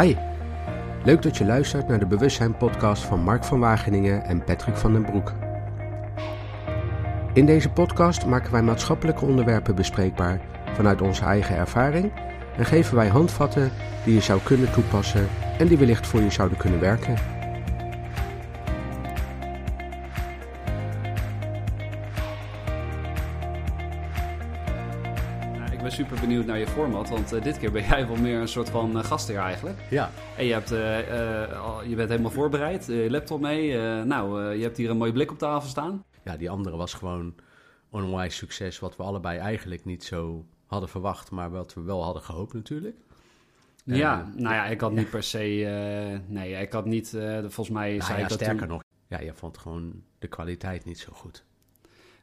[0.00, 0.14] Hi,
[1.04, 4.92] leuk dat je luistert naar de Bewustzijn podcast van Mark van Wageningen en Patrick van
[4.92, 5.32] den Broek.
[7.32, 10.40] In deze podcast maken wij maatschappelijke onderwerpen bespreekbaar
[10.74, 12.12] vanuit onze eigen ervaring
[12.56, 13.70] en geven wij handvatten
[14.04, 15.28] die je zou kunnen toepassen
[15.58, 17.35] en die wellicht voor je zouden kunnen werken.
[25.96, 28.70] Super benieuwd naar je format, want eh, dit keer ben jij wel meer een soort
[28.70, 29.78] van uh, gastheer eigenlijk.
[29.90, 33.76] Ja, En je, hebt, eh, je bent helemaal voorbereid, je laptop mee.
[34.04, 36.04] nou, je hebt hier een mooie blik op tafel staan.
[36.24, 37.34] ja, die andere was gewoon
[37.90, 42.22] onwijs succes, wat we allebei eigenlijk niet zo hadden verwacht, maar wat we wel hadden
[42.22, 42.96] gehoopt natuurlijk.
[43.84, 45.38] Ja, nou ja, ik had niet per se...
[46.26, 47.08] nee, ik had niet...
[47.40, 50.28] volgens mij Nou zei ja, ik dat sterker toen- nog, ja, je vond gewoon de
[50.28, 51.44] kwaliteit niet zo goed.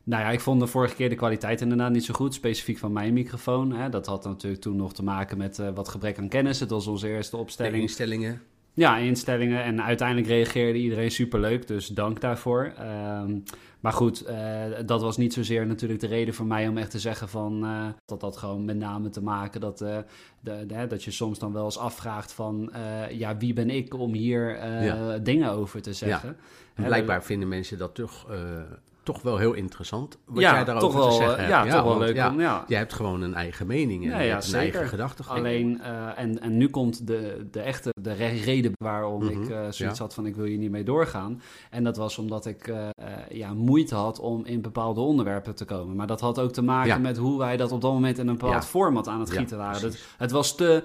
[0.05, 2.33] Nou ja, ik vond de vorige keer de kwaliteit inderdaad niet zo goed.
[2.33, 3.71] Specifiek van mijn microfoon.
[3.73, 3.89] Hè.
[3.89, 6.59] Dat had natuurlijk toen nog te maken met eh, wat gebrek aan kennis.
[6.59, 7.81] Het was onze eerste De opstelling.
[7.81, 8.41] instellingen,
[8.73, 9.63] Ja, instellingen.
[9.63, 12.73] En uiteindelijk reageerde iedereen superleuk, dus dank daarvoor.
[12.77, 13.37] Ehm,
[13.79, 16.99] maar goed, eh, dat was niet zozeer natuurlijk de reden voor mij om echt te
[16.99, 17.63] zeggen van...
[17.65, 19.97] eh, dat dat gewoon met name te maken dat, eh,
[20.39, 22.71] de, de- dat je soms dan wel eens afvraagt van...
[23.11, 25.17] ja, wie ben ik om hier Ja.
[25.17, 26.29] dingen over te zeggen?
[26.29, 28.27] En Hè, blijkbaar vinden mensen dat toch,
[29.03, 30.17] toch wel heel interessant.
[30.25, 31.49] Wat ja, jij daarover wel, te zeggen eh, hebt.
[31.49, 32.15] ja, toch wel want leuk.
[32.15, 32.63] Ja, om, ja.
[32.67, 35.37] Jij hebt gewoon een eigen mening en Ja, je hebt een eigen gedachtegang.
[35.39, 39.49] Alleen, eh, en, en nu komt de, de echte de re- reden waarom Mhm, ik
[39.49, 41.41] eh, zoiets had van ik wil hier niet mee doorgaan.
[41.69, 42.73] En dat was omdat ik
[43.29, 45.95] ja, moeite had om in bepaalde onderwerpen te komen.
[45.95, 48.37] Maar dat had ook te maken met hoe wij dat op dat moment in een
[48.37, 49.81] bepaald format aan het gieten waren.
[49.81, 50.83] Dat, het was te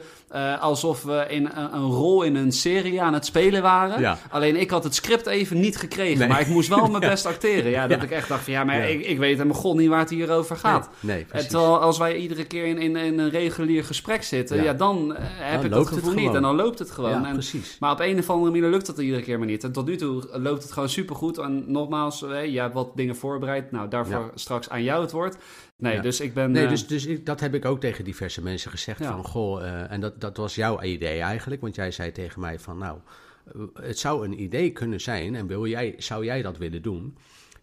[0.61, 4.19] alsof we in een, een rol in een serie aan het spelen waren.
[4.31, 6.19] Alleen ik had het script even niet gekregen.
[6.19, 6.29] Nee.
[6.29, 7.71] Maar ik moest wel mijn best acteren.
[7.71, 8.05] Ja, dat Ja.
[8.11, 8.83] Ik echt dacht van ja, maar Ja.
[8.85, 10.89] ik, ik weet helemaal god niet waar het hier over gaat.
[11.01, 11.49] Nee, nee, precies.
[11.49, 14.73] Terwijl als wij iedere keer in, in, in een regulier gesprek zitten, ja, Ja.
[14.73, 16.35] dan eh, heb Dan ik dat het gevoel niet.
[16.35, 17.25] En dan loopt het gewoon.
[17.27, 17.77] en, precies.
[17.81, 19.65] maar op een of andere manier lukt het iedere keer maar niet.
[19.65, 21.39] En tot nu toe loopt het gewoon supergoed.
[21.39, 23.71] En nogmaals, eh, jij hebt wat dingen voorbereid.
[23.73, 25.37] Nou, daarvoor straks aan jou het woord.
[25.77, 26.03] Nee, Ja.
[26.03, 26.51] dus ik ben...
[26.51, 28.99] Nee, eh, dus, dus ik, dat heb ik ook tegen diverse mensen gezegd.
[28.99, 29.11] Ja.
[29.11, 31.61] Van, goh, en dat, dat was jouw idee eigenlijk.
[31.61, 32.99] Want jij zei tegen mij van, nou,
[33.81, 35.35] het zou een idee kunnen zijn.
[35.35, 37.17] En wil jij, zou jij dat willen doen?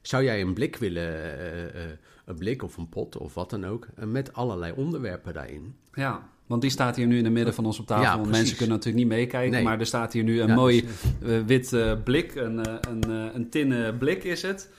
[0.08, 1.90] Zou jij een blik willen, eh, eh,
[2.26, 5.76] een blik of een pot of wat dan ook, eh, met allerlei onderwerpen daarin?
[5.94, 8.04] Ja, want die staat hier nu in het midden van ons op tafel.
[8.04, 9.52] Ja, want mensen kunnen natuurlijk niet meekijken.
[9.52, 9.64] Nee.
[9.64, 12.36] Maar er staat hier nu een Ja, mooi dus, eh, wit eh, blik.
[12.36, 14.70] Een, eh, een, eh, een tinnen blik is het.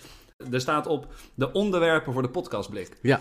[0.50, 2.96] Er staat op de onderwerpen voor de podcastblik.
[3.02, 3.20] Ja,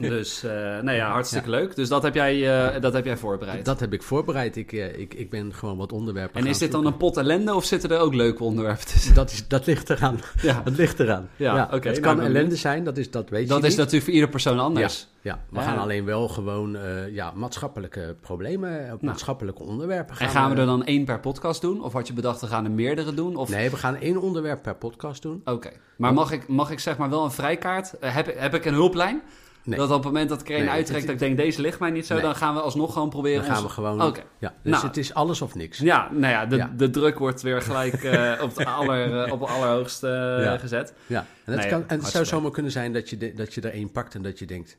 [0.18, 1.76] Dus, eh nou ja, hartstikke leuk.
[1.76, 3.64] Dus dat heb jij, eh, dat heb jij voorbereid.
[3.64, 4.56] dat heb ik voorbereid.
[4.56, 7.54] Ik, eh, ik, ik ben gewoon wat onderwerpen en is dit dan een pot ellende
[7.54, 9.14] of zitten er ook leuke onderwerpen tussen?
[9.14, 10.20] Dat, is, dat ligt eraan.
[10.42, 11.28] Ja, Dat ligt eraan.
[11.36, 13.70] Ja, oké, het nou, kan ellende zijn, dat, is, dat weet je dat niet.
[13.70, 15.08] is natuurlijk voor ieder persoon anders.
[15.20, 16.76] Ja, we gaan alleen wel gewoon
[17.10, 20.26] ja, maatschappelijke problemen, op maatschappelijke onderwerpen gaan.
[20.26, 20.36] Nou.
[20.36, 21.82] En gaan we eh, er dan één per podcast doen?
[21.82, 23.36] Of had je bedacht, we gaan er meerdere doen?
[23.36, 23.48] Of...
[23.48, 25.40] Nee, we gaan één onderwerp per podcast doen.
[25.44, 25.70] Oké.
[25.96, 27.94] Maar mag ik, mag ik zeg maar wel een vrijkaart?
[28.00, 29.22] Heb, heb ik een hulplijn?
[29.64, 29.78] Nee.
[29.78, 31.78] Dat op het moment dat ik er een Nee, uittrek, dat ik denk, deze ligt
[31.78, 32.22] mij niet zo, Nee.
[32.22, 33.44] dan gaan we alsnog gewoon proberen.
[33.44, 34.16] Dan gaan we gewoon.
[34.38, 34.86] Ja, dus Nou.
[34.86, 35.78] het is alles of niks.
[35.78, 36.70] Ja, nou ja, de, Ja.
[36.76, 40.08] de druk wordt weer gelijk eh, op, het aller, eh, op het allerhoogste
[40.38, 40.58] eh, Ja.
[40.58, 40.94] gezet.
[41.06, 41.18] Ja.
[41.44, 43.60] En het, Nee, kan, en het zou zomaar kunnen zijn dat je, de- dat je
[43.60, 44.76] er één pakt en dat je denkt: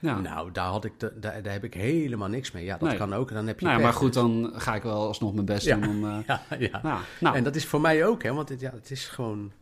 [0.00, 0.18] Ja.
[0.20, 2.64] Nou, daar, had ik de- daar, daar heb ik helemaal niks mee.
[2.64, 2.98] Ja, dat Nee.
[2.98, 3.28] kan ook.
[3.28, 3.66] En dan heb je.
[3.66, 5.76] Nou ja, maar goed, dan ga ik wel alsnog mijn best Ja.
[5.76, 6.04] doen om...
[6.26, 6.80] Ja, ja.
[6.82, 8.32] nou, nou, En dat is voor mij ook, hè?
[8.32, 9.52] Want het, ja, het is gewoon.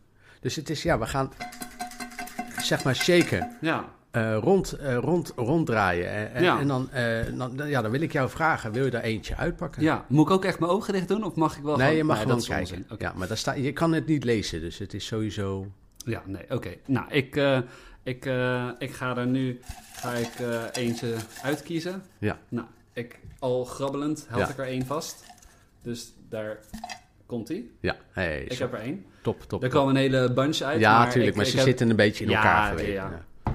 [0.41, 1.31] Dus het is, ja, we gaan.
[2.63, 3.57] Zeg maar shaken.
[3.61, 3.85] ja.
[4.11, 6.09] eh, rond, eh, rond, ronddraaien.
[6.09, 6.59] En, en, Ja.
[6.59, 9.81] en dan, eh, dan, ja, dan wil ik jou vragen, wil je daar eentje uitpakken?
[9.81, 10.05] ja.
[10.07, 11.23] Moet ik ook echt mijn ogen dicht doen?
[11.23, 11.97] Of mag ik wel Nee, gewoon...
[11.97, 12.85] je mag dat gewoon kijken.
[12.97, 15.67] Ja, maar daar sta, je kan het niet lezen, dus het is sowieso...
[16.05, 16.73] Ja, nee, oké.
[16.85, 17.59] Nou, ik, eh,
[18.03, 19.59] ik, eh, ik ga er nu
[19.93, 22.03] ga ik, eh, eentje uitkiezen.
[22.17, 22.39] Ja.
[22.49, 24.49] Nou, ik, al grabbelend held Ja.
[24.49, 25.23] ik er één vast.
[25.81, 26.57] Dus daar
[27.25, 27.63] komt hij.
[27.79, 29.05] Ja, hey, Ik zo, heb er één.
[29.23, 29.63] Top, top.
[29.63, 30.79] Er kwam een hele bunch uit.
[30.79, 32.93] ja, maar ik- maar ik ze heb- zitten een beetje in Ja, elkaar ja, verweven.
[32.93, 33.11] ja.
[33.45, 33.53] Ja.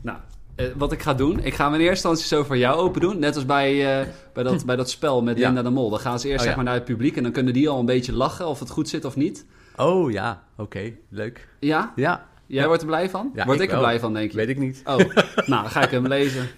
[0.00, 0.18] Nou,
[0.54, 3.00] eh, wat ik ga doen, ik ga hem in eerste instantie zo voor jou open
[3.00, 3.18] doen.
[3.18, 5.46] Net als bij, eh, bij, dat, bij dat spel met Ja.
[5.46, 5.90] Linda de Mol.
[5.90, 6.56] Dan gaan ze eerst Oh, zeg ja.
[6.56, 8.88] maar naar het publiek en dan kunnen die al een beetje lachen of het goed
[8.88, 9.46] zit of niet.
[9.76, 11.48] Oh ja, oké, leuk.
[11.60, 11.92] Ja?
[11.96, 12.66] Ja, Jij Ja.
[12.66, 13.30] wordt er blij van?
[13.34, 14.36] Ja, Word ik ik, er blij van, denk je?
[14.36, 14.80] weet ik niet.
[14.84, 14.96] Oh,
[15.50, 16.48] nou, dan ga ik hem lezen.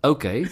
[0.00, 0.42] Oké.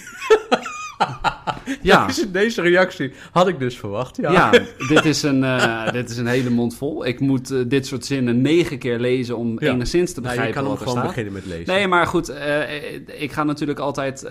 [1.83, 2.07] Ja.
[2.07, 4.17] Deze, deze reactie had ik dus verwacht.
[4.17, 4.51] Ja, Ja,
[4.95, 7.07] dit, is een, eh, dit is een hele mond vol.
[7.07, 9.73] Ik moet eh, dit soort zinnen negen keer lezen om Ja.
[9.73, 11.75] enigszins te Nou, begrijpen je kan hem gewoon beginnen met lezen.
[11.75, 14.25] Nee, maar goed, eh, ik ga natuurlijk altijd,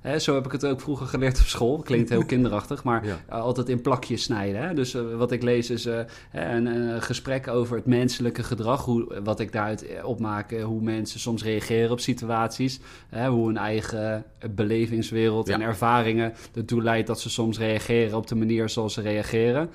[0.00, 1.78] hè, zo heb ik het ook vroeger geleerd op school.
[1.82, 3.18] Klinkt heel kinderachtig, maar Ja.
[3.38, 4.62] altijd in plakjes snijden.
[4.62, 4.74] Hè?
[4.74, 8.84] Dus wat ik lees is een, een gesprek over het menselijke gedrag.
[8.84, 12.80] Hoe, wat ik daaruit opmaak, hoe mensen soms reageren op situaties.
[13.08, 13.28] Hè?
[13.28, 14.24] Hoe hun eigen
[14.54, 15.60] belevingswereld en
[16.02, 19.70] ervaringen ertoe leidt dat ze soms reageren op de manier zoals ze reageren.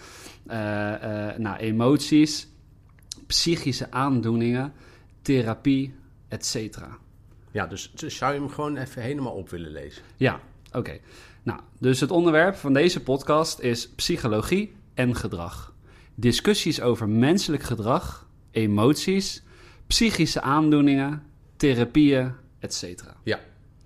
[0.48, 2.48] Eh, eh, nou, emoties,
[3.28, 4.74] psychische aandoeningen,
[5.22, 5.94] therapie,
[6.28, 6.98] et cetera.
[7.52, 10.02] Ja, dus, dus zou je hem gewoon even helemaal op willen lezen?
[10.16, 10.40] Ja,
[10.72, 11.00] oké.
[11.44, 15.74] Nou, dus het onderwerp van deze podcast is psychologie en gedrag.
[16.16, 19.44] Discussies over menselijk gedrag, emoties,
[19.88, 21.24] psychische aandoeningen,
[21.58, 22.84] therapieën, etc.
[23.24, 23.40] Ja.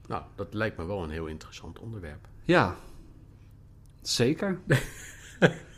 [0.07, 2.27] Nou, dat lijkt me wel een heel interessant onderwerp.
[2.43, 2.75] Ja,
[4.01, 4.59] zeker.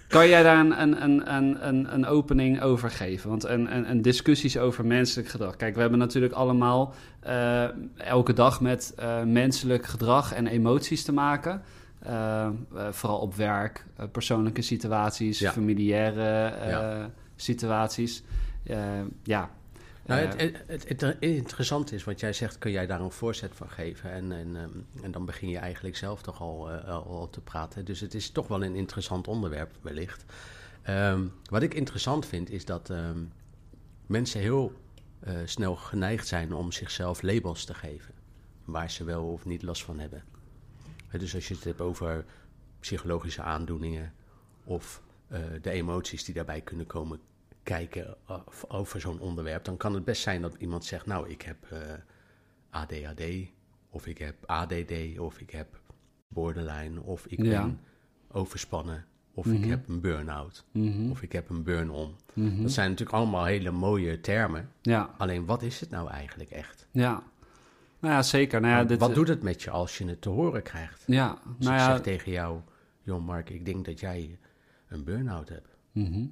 [0.08, 3.30] kan jij daar een, een, een, een, een, opening over geven?
[3.30, 5.56] Want een, een, een discussies over menselijk gedrag.
[5.56, 7.68] Kijk, we hebben natuurlijk allemaal eh,
[7.98, 11.62] elke dag met eh, menselijk gedrag en emoties te maken.
[12.00, 12.50] Eh,
[12.92, 15.52] vooral op werk, persoonlijke situaties, Ja.
[15.52, 17.10] familiaire Ja.
[17.36, 18.24] situaties.
[19.24, 19.50] Ja.
[20.06, 23.52] Nou, het, het, het, het interessante is, wat jij zegt, kun jij daar een voorzet
[23.56, 24.12] van geven.
[24.12, 27.42] En, en, ehm, en dan begin je eigenlijk zelf toch al, eh, al, al te
[27.42, 27.86] praten.
[27.86, 30.26] Dus het is toch wel een interessant onderwerp, wellicht.
[30.82, 33.24] Ehm, wat ik interessant vind, is dat ehm,
[34.06, 34.74] mensen heel
[35.20, 38.14] eh, snel geneigd zijn om zichzelf labels te geven.
[38.66, 40.24] Waar ze wel of niet last van hebben.
[41.12, 42.26] Dus als je het hebt over
[42.80, 44.14] psychologische aandoeningen
[44.64, 47.20] of eh, de emoties die daarbij kunnen komen
[47.64, 51.42] kijken eh, over zo'n onderwerp, dan kan het best zijn dat iemand zegt: Nou, ik
[51.42, 51.80] heb eh,
[52.70, 53.24] ADHD,
[53.90, 55.80] of ik heb ADD, of ik heb
[56.28, 57.62] borderline, of ik Ja.
[57.64, 57.80] ben
[58.32, 59.56] overspannen, of Mhm.
[59.56, 62.16] ik heb een burn-out, mhm, of ik heb een burn-on.
[62.34, 62.62] mhm.
[62.62, 64.70] Dat zijn natuurlijk allemaal hele mooie termen.
[64.82, 66.88] Ja, Alleen wat is het nou eigenlijk echt?
[66.92, 67.24] ja.
[68.00, 68.62] Nou ja, zeker.
[68.62, 71.04] Nou ja, dit, wat doet het met je als je het te horen krijgt?
[71.08, 72.60] Ja, Als nou ik ja, zeg tegen jou,
[73.02, 74.38] joh Mark, ik denk dat jij
[74.88, 75.76] een burn-out hebt.
[75.92, 76.26] Mhm.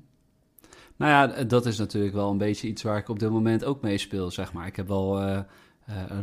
[1.01, 3.81] Nou ja, dat is natuurlijk wel een beetje iets waar ik op dit moment ook
[3.81, 4.67] mee speel, zeg maar.
[4.67, 5.43] Ik heb wel eh, eh,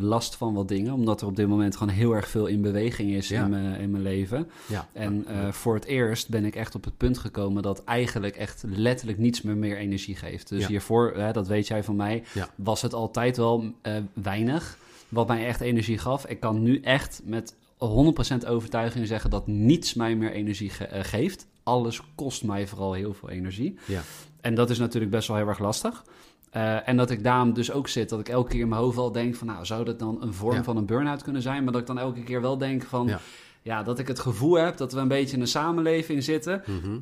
[0.01, 3.11] last van wat dingen, omdat er op dit moment gewoon heel erg veel in beweging
[3.11, 3.45] is Ja.
[3.45, 4.51] in, mijn, in mijn leven.
[4.69, 8.37] Ja, En eh, voor het eerst ben ik echt op het punt gekomen dat eigenlijk
[8.37, 10.49] echt letterlijk niets me meer energie geeft.
[10.49, 10.69] Dus Ja.
[10.69, 12.23] hiervoor, dat weet jij van mij,
[12.55, 13.73] was het altijd wel
[14.13, 14.79] weinig
[15.09, 16.27] wat mij echt energie gaf.
[16.27, 21.47] Ik kan nu echt met 100% overtuiging zeggen dat niets mij meer energie ge- geeft.
[21.63, 23.79] Alles kost mij vooral heel veel energie.
[23.85, 24.01] Ja.
[24.41, 26.05] En dat is natuurlijk best wel heel erg lastig.
[26.51, 28.99] Eh, en dat ik daarom dus ook zit, dat ik elke keer in mijn hoofd
[28.99, 29.47] al denk van...
[29.47, 30.63] nou, zou dat dan een vorm Ja.
[30.65, 31.63] van een burn-out kunnen zijn?
[31.65, 33.07] Maar dat ik dan elke keer wel denk van...
[33.07, 33.21] Ja.
[33.63, 33.83] Ja.
[33.83, 36.63] dat ik het gevoel heb dat we een beetje in een samenleving zitten...
[36.67, 36.99] Mhm.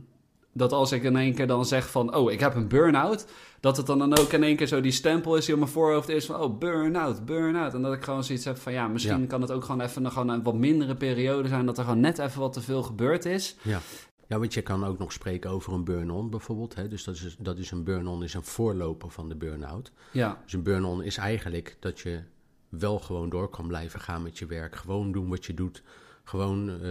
[0.52, 2.14] dat als ik in één keer dan zeg van...
[2.14, 3.26] oh, ik heb een burn-out...
[3.60, 5.72] dat het dan, dan ook in één keer zo die stempel is die op mijn
[5.72, 6.40] voorhoofd is van...
[6.40, 7.74] oh, burn-out, burn-out.
[7.74, 8.72] En dat ik gewoon zoiets heb van...
[8.72, 9.26] ja, misschien Ja.
[9.26, 11.66] kan het ook gewoon even nog gewoon een wat mindere periode zijn...
[11.66, 13.56] dat er gewoon net even wat te veel gebeurd is.
[13.62, 13.80] Ja,
[14.28, 16.74] want je kan ook nog spreken over een burn-on bijvoorbeeld.
[16.74, 16.88] Hè?
[16.88, 19.92] Dus dat is, dat is een burn-on is een voorloper van de burn-out.
[20.12, 22.20] Ja, Dus een burn-on is eigenlijk dat je
[22.68, 24.76] wel gewoon door kan blijven gaan met je werk.
[24.76, 25.82] Gewoon doen wat je doet.
[26.24, 26.90] Gewoon eh,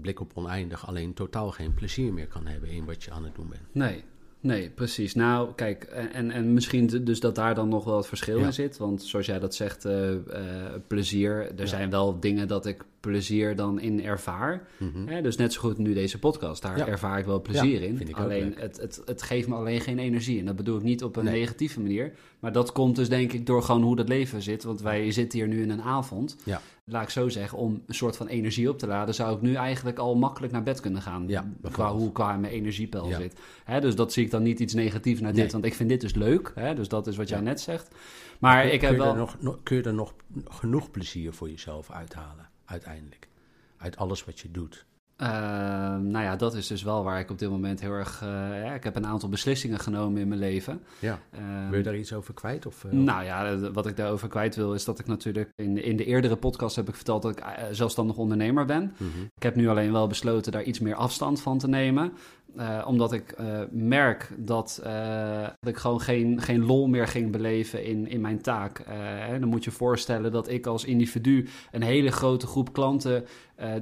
[0.00, 0.86] blik op oneindig.
[0.86, 3.62] Alleen totaal geen plezier meer kan hebben in wat je aan het doen bent.
[3.72, 4.04] Nee,
[4.40, 5.14] nee, precies.
[5.14, 8.46] Nou, kijk, en, en misschien dus dat daar dan nog wel het verschil Ja.
[8.46, 8.76] in zit.
[8.76, 11.40] Want zoals jij dat zegt, eh, eh, plezier.
[11.40, 11.66] Er Ja.
[11.66, 14.66] zijn wel dingen dat ik plezier dan in ervaar.
[14.76, 15.06] Mhm.
[15.06, 16.86] Hè, dus net zo goed nu deze podcast, daar Ja.
[16.86, 18.14] ervaar ik wel plezier Ja, in.
[18.14, 20.38] alleen het, het, het geeft me alleen geen energie.
[20.38, 21.38] En dat bedoel ik niet op een Nee.
[21.40, 22.12] negatieve manier.
[22.38, 24.62] Maar dat komt dus denk ik door gewoon hoe dat leven zit.
[24.64, 26.36] Want wij zitten hier nu in een avond.
[26.44, 26.60] Ja.
[26.84, 29.54] Laat ik zo zeggen, om een soort van energie op te laden, zou ik nu
[29.54, 31.24] eigenlijk al makkelijk naar bed kunnen gaan.
[31.28, 33.34] Ja, qua hoe qua mijn energiepeil zit.
[33.64, 35.42] Hè, dus dat zie ik dan niet iets negatiefs naar Nee.
[35.42, 35.52] dit.
[35.52, 36.52] Want ik vind dit dus leuk.
[36.54, 37.94] Hè, dus dat is wat jij net zegt.
[38.38, 39.12] Maar kun, ik kun heb je wel...
[39.12, 40.14] Er nog- kun je er nog
[40.48, 43.28] genoeg plezier voor jezelf uithalen, uiteindelijk?
[43.76, 44.86] Uit alles wat je doet.
[45.16, 48.22] Ehm, nou ja, dat is dus wel waar ik op dit moment heel erg...
[48.22, 48.28] eh,
[48.64, 50.82] ja, ik heb een aantal beslissingen genomen in mijn leven.
[50.98, 51.18] Ja.
[51.30, 52.66] Ehm, Wil je daar iets over kwijt?
[52.66, 55.50] Of, eh, Nou ja, eh, wat ik daarover kwijt wil is dat ik natuurlijk...
[55.54, 58.94] In, in de eerdere podcast heb ik verteld dat ik zelfstandig ondernemer ben.
[58.96, 59.22] mhm.
[59.36, 62.12] Ik heb nu alleen wel besloten daar iets meer afstand van te nemen.
[62.56, 67.32] Eh, omdat ik eh, merk dat, eh, dat ik gewoon geen, geen lol meer ging
[67.32, 68.82] beleven in, in mijn taak.
[68.86, 73.24] Hè, dan moet je voorstellen dat ik als individu een hele grote groep klanten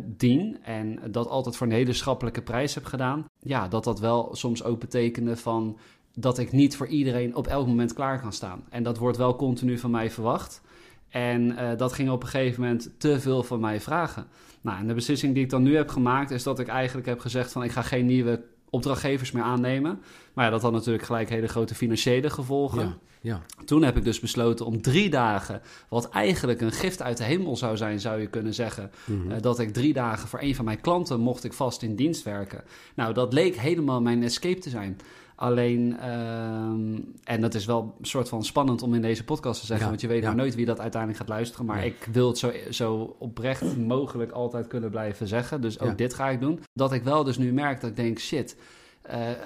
[0.04, 0.58] dien.
[0.62, 3.24] En dat altijd voor een hele schappelijke prijs heb gedaan.
[3.38, 5.78] Ja, dat dat wel soms ook betekende van
[6.14, 8.64] dat ik niet voor iedereen op elk moment klaar kan staan.
[8.70, 10.62] En dat wordt wel continu van mij verwacht.
[11.08, 14.26] En dat ging op een gegeven moment te veel van mij vragen.
[14.60, 17.20] Nou, en de beslissing die ik dan nu heb gemaakt is dat ik eigenlijk heb
[17.20, 20.00] gezegd van ik ga geen nieuwe opdrachtgevers meer aannemen.
[20.32, 22.82] Maar ja, dat had natuurlijk gelijk hele grote financiële gevolgen.
[22.82, 23.40] Ja, ja.
[23.64, 27.56] Toen heb ik dus besloten om drie dagen, wat eigenlijk een gift uit de hemel
[27.56, 29.30] zou zijn, zou je kunnen zeggen, Mhm.
[29.30, 32.22] eh, dat ik drie dagen voor een van mijn klanten mocht ik vast in dienst
[32.22, 32.64] werken.
[32.94, 34.96] Nou, dat leek helemaal mijn escape te zijn.
[35.36, 39.66] Alleen, ehm, en dat is wel een soort van spannend om in deze podcast te
[39.66, 40.26] zeggen, Ja, want je weet ja.
[40.26, 41.66] maar nooit wie dat uiteindelijk gaat luisteren.
[41.66, 41.86] Maar Nee.
[41.86, 45.60] ik wil het zo, zo oprecht mogelijk altijd kunnen blijven zeggen.
[45.60, 45.94] Dus ook Ja.
[45.94, 46.60] dit ga ik doen.
[46.72, 48.56] Dat ik wel dus nu merk dat ik denk, shit,
[49.02, 49.36] eh, eh,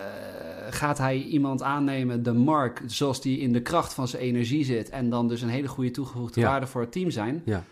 [0.70, 4.88] gaat hij iemand aannemen, de Mark, zoals die in de kracht van zijn energie zit
[4.90, 7.42] en dan dus een hele goede toegevoegde waarde voor het team zijn?
[7.44, 7.64] Ja.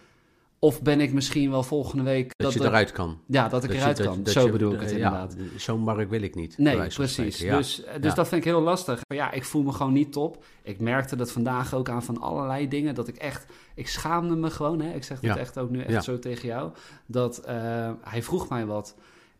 [0.60, 2.32] Of ben ik misschien wel volgende week...
[2.36, 3.20] Dat, je er- eruit kan.
[3.26, 4.22] Ja, dat ik Dat eruit kan.
[4.22, 5.36] dat Zo je- bedoel ik het ja, inderdaad.
[5.56, 6.58] Zo'n markt wil ik niet.
[6.58, 7.38] Nee, precies.
[7.38, 7.56] Ja.
[7.56, 8.14] Dus, dus Ja.
[8.14, 9.00] dat vind ik heel lastig.
[9.08, 10.44] Ja, ik voel me gewoon niet top.
[10.62, 12.94] Ik merkte dat vandaag ook aan van allerlei dingen.
[12.94, 14.80] Dat ik echt, ik schaamde me gewoon.
[14.80, 14.94] Hè?
[14.94, 15.36] Ik zeg Ja.
[15.36, 16.70] echt ook nu echt zo tegen jou.
[17.06, 18.96] Dat eh, hij vroeg mij wat.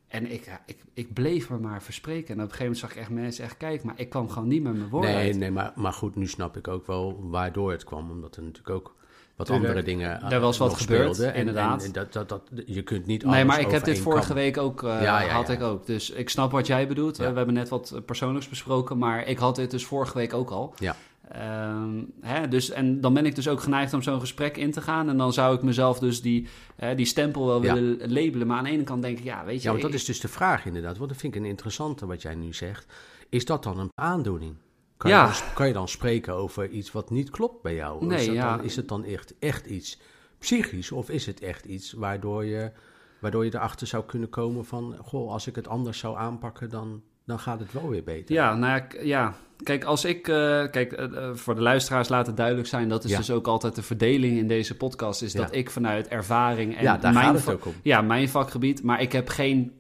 [0.09, 2.29] En ik, ik, ik bleef me maar verspreken.
[2.29, 3.87] En op een gegeven moment zag ik echt mensen echt kijken.
[3.87, 5.37] Maar ik kwam gewoon niet met mijn woorden Nee, uit.
[5.37, 8.11] nee maar, maar goed, nu snap ik ook wel waardoor het kwam.
[8.11, 8.97] Omdat er natuurlijk ook
[9.39, 9.69] wat Tuurlijk.
[9.69, 11.35] andere dingen Er was wat gebeurd, speelden.
[11.35, 11.81] Inderdaad.
[11.81, 14.37] En, en dat, dat, dat, je kunt niet Nee, maar ik heb dit vorige kam.
[14.37, 15.53] week ook, eh, Ja, ja, had ja.
[15.53, 15.87] ik ook.
[15.87, 17.17] Dus ik snap wat jij bedoelt.
[17.17, 20.51] We hebben net wat eh, persoonlijks besproken, maar ik had dit dus vorige week ook
[20.51, 20.75] al.
[20.79, 20.97] Ja.
[21.29, 24.81] Ehm, hè, dus, en dan ben ik dus ook geneigd om zo'n gesprek in te
[24.81, 25.09] gaan.
[25.09, 27.75] En dan zou ik mezelf dus die, eh, die stempel wel Ja.
[27.75, 28.47] willen labelen.
[28.47, 29.63] Maar aan de ene kant denk ik, ja, weet je...
[29.63, 30.97] Ja, want dat is dus de vraag inderdaad.
[30.99, 32.87] Want dat vind ik een interessante wat jij nu zegt.
[33.29, 34.55] Is dat dan een aandoening?
[34.99, 35.27] Kan, Ja.
[35.27, 38.07] je, dan, kan je dan spreken over iets wat niet klopt bij jou?
[38.07, 38.57] Nee, is, ja.
[38.57, 40.01] dan, is het dan echt, echt iets
[40.39, 40.93] psychisch?
[40.93, 42.73] Of is het echt iets waardoor je,
[43.21, 44.97] waardoor je erachter zou kunnen komen van...
[45.03, 48.35] Goh, als ik het anders zou aanpakken, dan, dan gaat het wel weer beter.
[48.35, 49.35] Ja, nou ja, ja.
[49.63, 50.29] Kijk, als ik...
[50.29, 50.35] eh,
[50.71, 52.89] kijk, eh, eh, voor de luisteraars laat het duidelijk zijn...
[52.89, 53.17] dat is Ja.
[53.17, 55.23] dus ook altijd de verdeling in deze podcast...
[55.23, 55.41] is Ja.
[55.41, 57.75] dat ik vanuit ervaring en ja, daar mijn gaat het va- ook om.
[57.83, 58.83] Ja, mijn vakgebied.
[58.83, 59.73] Maar ik heb geen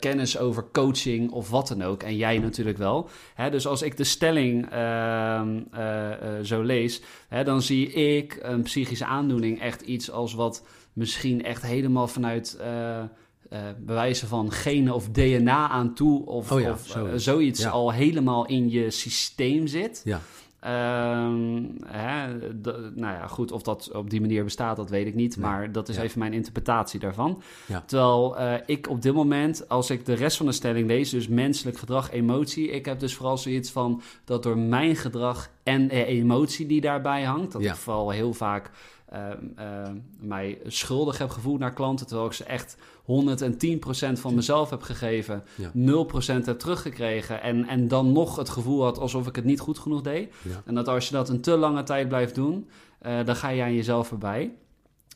[0.00, 2.02] kennis over coaching of wat dan ook.
[2.02, 3.08] En jij natuurlijk wel.
[3.34, 8.38] Hè, dus als ik de stelling ehm, eh, eh, zo lees, hè, dan zie ik
[8.42, 12.60] een psychische aandoening echt iets als wat misschien echt helemaal vanuit.
[13.52, 17.24] Eh eh, bewijzen van genen of DNA aan toe, of, Oh ja, of eh, zoiets.
[17.24, 17.70] zoiets Ja.
[17.70, 20.00] al helemaal in je systeem zit.
[20.04, 20.20] Ja.
[20.60, 22.34] Ehm, hè,
[22.94, 25.36] nou ja, goed, of dat op die manier bestaat, dat weet ik niet.
[25.36, 25.46] Nee.
[25.46, 26.02] Maar dat is Ja.
[26.02, 27.42] even mijn interpretatie daarvan.
[27.66, 27.82] Ja.
[27.86, 31.28] Terwijl eh, ik op dit moment, als ik de rest van de stelling lees, dus
[31.28, 36.04] menselijk gedrag, emotie, ik heb dus vooral zoiets van dat door mijn gedrag en de
[36.04, 37.70] emotie die daarbij hangt, dat Ja.
[37.70, 39.01] ik vooral heel vaak eh, eh,
[40.20, 45.44] mij schuldig heb gevoeld naar klanten, terwijl ik ze echt 110% van mezelf heb gegeven,
[45.54, 45.70] Ja.
[45.74, 49.78] 0% heb teruggekregen en, en dan nog het gevoel had alsof ik het niet goed
[49.78, 50.34] genoeg deed.
[50.42, 50.62] Ja.
[50.64, 53.62] En dat als je dat een te lange tijd blijft doen, eh, dan ga je
[53.62, 54.52] aan jezelf voorbij.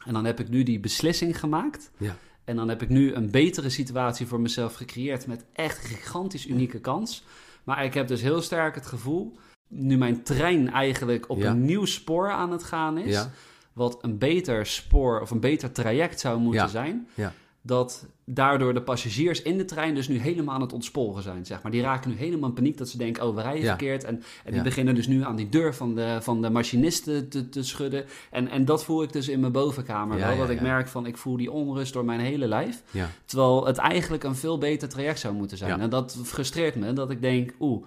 [0.05, 1.91] En dan heb ik nu die beslissing gemaakt.
[1.97, 2.17] Ja.
[2.45, 6.81] En dan heb ik nu een betere situatie voor mezelf gecreëerd met echt gigantisch unieke
[6.81, 7.25] kans.
[7.65, 9.37] Maar ik heb dus heel sterk het gevoel,
[9.69, 13.31] nu mijn trein eigenlijk op een nieuw spoor aan het gaan is, Ja.
[13.76, 16.68] Wat een beter spoor of een beter traject zou moeten Ja.
[16.68, 17.33] zijn, Ja.
[17.62, 21.62] dat daardoor de passagiers in de trein dus nu helemaal aan het ontsporen zijn, zeg
[21.62, 21.73] maar.
[21.73, 23.68] Die raken nu helemaal in paniek dat ze denken, oh, we rijden Ja.
[23.68, 24.04] verkeerd.
[24.04, 27.49] En, en die beginnen dus nu aan die deur van de, van de machinisten te,
[27.49, 28.04] te schudden.
[28.30, 31.16] En, en dat voel ik dus in mijn bovenkamer wel, dat ik merk van, ik
[31.16, 32.83] voel die onrust door mijn hele lijf.
[33.25, 35.80] Terwijl het eigenlijk een veel beter traject zou moeten zijn.
[35.80, 37.85] En dat frustreert me, dat ik denk, oeh,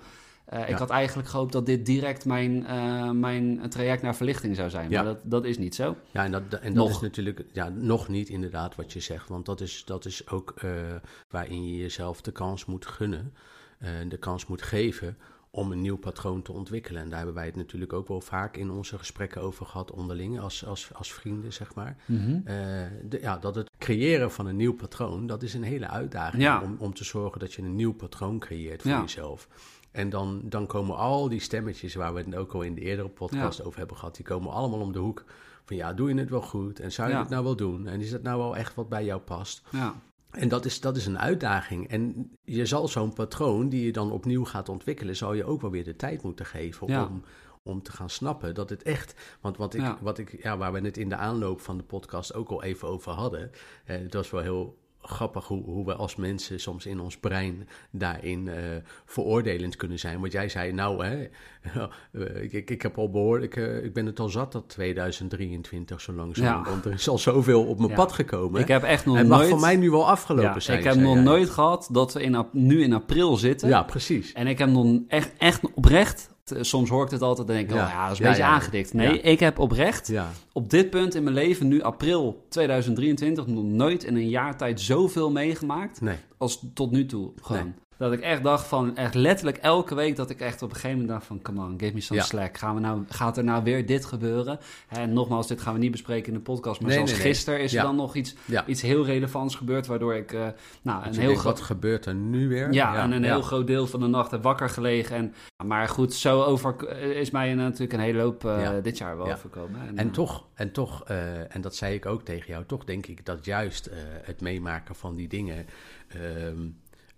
[0.50, 4.70] eh, ik had eigenlijk gehoopt dat dit direct mijn, eh, mijn traject naar verlichting zou
[4.70, 4.89] zijn.
[4.89, 5.03] Ja.
[5.03, 5.96] Maar dat, dat is niet zo.
[6.12, 6.89] Ja, en dat, en dat Nog.
[6.89, 9.29] is natuurlijk ja, nog niet inderdaad wat je zegt.
[9.29, 10.72] Want dat is, dat is ook eh,
[11.29, 13.34] waarin je jezelf de kans moet gunnen,
[14.08, 15.18] de kans moet geven
[15.51, 17.01] om een nieuw patroon te ontwikkelen.
[17.01, 20.39] En daar hebben wij het natuurlijk ook wel vaak in onze gesprekken over gehad, onderling,
[20.39, 21.96] als, als, als vrienden, zeg maar.
[22.08, 22.56] Eh,
[23.03, 26.62] de, ja, dat het creëren van een nieuw patroon, dat is een hele uitdaging Ja.
[26.62, 29.01] om, om te zorgen dat je een nieuw patroon creëert voor Ja.
[29.01, 29.48] jezelf.
[29.91, 33.10] En dan, dan komen al die stemmetjes waar we het ook al in de eerdere
[33.10, 35.24] podcast over hebben gehad, die komen allemaal om de hoek.
[35.65, 36.79] Van ja, doe je het wel goed?
[36.79, 37.19] En zou je Ja.
[37.19, 37.88] het nou wel doen?
[37.88, 39.62] En is dat nou wel echt wat bij jou past?
[39.72, 39.96] Ja.
[40.31, 41.88] En dat is, dat is een uitdaging.
[41.88, 45.72] En je zal zo'n patroon die je dan opnieuw gaat ontwikkelen, zal je ook wel
[45.72, 47.05] weer de tijd moeten geven Ja.
[47.05, 47.24] om,
[47.63, 49.38] om te gaan snappen dat het echt.
[49.41, 49.98] Want wat ik, Ja.
[50.01, 52.88] wat ik, ja, waar we het in de aanloop van de podcast ook al even
[52.88, 53.51] over hadden.
[53.86, 57.68] Eh, het was wel heel grappig hoe, hoe we als mensen soms in ons brein
[57.91, 58.56] daarin eh,
[59.06, 60.20] veroordelend kunnen zijn.
[60.20, 61.18] Want jij zei, nou, hè,
[62.12, 66.13] eh, ik, ik, heb al behoorlijk, ik, ik ben het al zat dat 2023 zo
[66.13, 66.63] langzaam.
[66.63, 66.70] Ja.
[66.70, 67.96] Want er is al zoveel op mijn Ja.
[67.96, 68.62] pad gekomen.
[68.62, 69.50] Ik heb echt nog het mag nooit...
[69.50, 70.77] voor mij nu wel afgelopen Ja, zijn.
[70.77, 71.24] ik heb nog jij.
[71.24, 73.68] nooit gehad dat we in, nu in april zitten.
[73.70, 74.34] Ja, precies.
[74.34, 76.29] En ik heb nog echt, echt oprecht
[76.60, 77.84] Soms hoor ik het altijd en denk ik, Ja.
[77.86, 78.53] oh ja, dat is een Ja, beetje ja.
[78.53, 78.94] aangedikt.
[78.94, 83.63] Nee, ik heb oprecht Ja, op dit punt in mijn leven, nu april 2023, nog
[83.63, 86.15] nooit in een jaar tijd zoveel meegemaakt nee.
[86.38, 87.32] als tot nu toe.
[87.41, 87.63] Gewoon.
[87.63, 87.74] Nee.
[88.00, 90.98] Dat ik echt dacht van, echt letterlijk elke week dat ik echt op een gegeven
[90.98, 92.25] moment dacht van, come on, give me some Ja.
[92.25, 92.58] slack.
[92.58, 94.60] Gaan we nou, gaat er nou weer dit gebeuren?
[94.88, 97.29] En nogmaals, dit gaan we niet bespreken in de podcast, maar Nee, zoals nee, nee.
[97.34, 97.79] gisteren is Ja.
[97.79, 98.65] er dan nog iets, Ja.
[98.65, 100.48] iets heel relevants gebeurd, waardoor ik eh,
[100.82, 101.53] nou, een heel denkt, groot...
[101.58, 102.74] wat gebeurt er nu weer?
[102.74, 105.15] Ja, en een heel groot deel van de nacht heb wakker gelegen.
[105.15, 105.34] En,
[105.68, 109.82] maar goed, zo over is mij natuurlijk een hele hoop eh, dit jaar wel overkomen.
[109.96, 113.06] En eh, toch, en toch eh, en dat zei ik ook tegen jou, toch denk
[113.06, 115.65] ik dat juist eh, het meemaken van die dingen
[116.08, 116.68] ehm,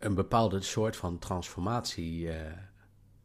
[0.03, 2.51] een bepaalde soort van transformatie eh,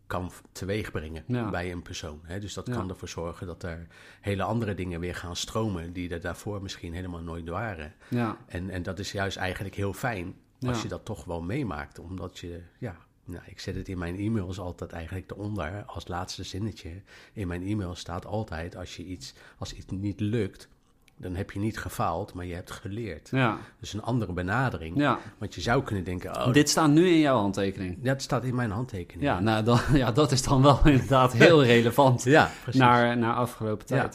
[0.06, 1.50] kan teweegbrengen Ja.
[1.50, 2.21] bij een persoon.
[2.23, 2.40] Hè?
[2.40, 2.75] Dus dat Ja.
[2.75, 3.87] kan ervoor zorgen dat er
[4.21, 7.95] hele andere dingen weer gaan stromen die er daarvoor misschien helemaal nooit waren.
[8.11, 10.35] Ja, En, en dat is juist eigenlijk heel fijn
[10.66, 14.16] als je dat toch wel meemaakt, omdat je, ja, nou, ik zet het in mijn
[14.18, 17.02] e-mails altijd eigenlijk eronder als laatste zinnetje.
[17.33, 20.68] In mijn e-mail staat altijd als je iets, als iets niet lukt,
[21.16, 23.28] dan heb je niet gefaald, maar je hebt geleerd.
[23.32, 24.96] ja, Dus een andere benadering.
[24.96, 25.18] ja.
[25.38, 28.02] Want je zou kunnen denken, oh, Dit staat nu in jouw handtekening.
[28.02, 29.23] dat staat in mijn handtekening.
[29.23, 32.80] Ja, nou, dan, ja, dat is dan wel inderdaad heel relevant ja precies.
[32.80, 34.11] naar, naar afgelopen Ja.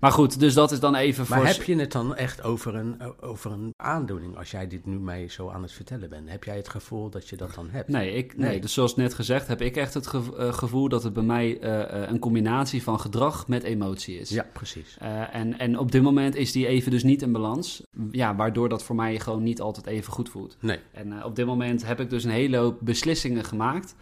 [0.00, 1.46] Maar goed, dus dat is dan even maar voor...
[1.46, 5.28] heb je het dan echt over een, over een aandoening als jij dit nu mij
[5.28, 6.30] zo aan het vertellen bent?
[6.30, 7.88] Heb jij het gevoel dat je dat dan hebt?
[7.88, 8.48] Nee, ik, nee.
[8.48, 8.60] Nee.
[8.60, 12.02] dus zoals net gezegd heb ik echt het eh, gevoel dat het bij mij eh,
[12.02, 14.30] eh, een combinatie van gedrag met emotie is.
[14.30, 14.96] Ja, precies.
[15.32, 17.82] En, en op dit moment is die even dus niet in balans.
[18.10, 20.56] Ja, waardoor dat voor mij gewoon niet altijd even goed voelt.
[20.60, 20.78] Nee.
[20.92, 23.94] En op dit moment heb ik dus een hele hoop beslissingen gemaakt.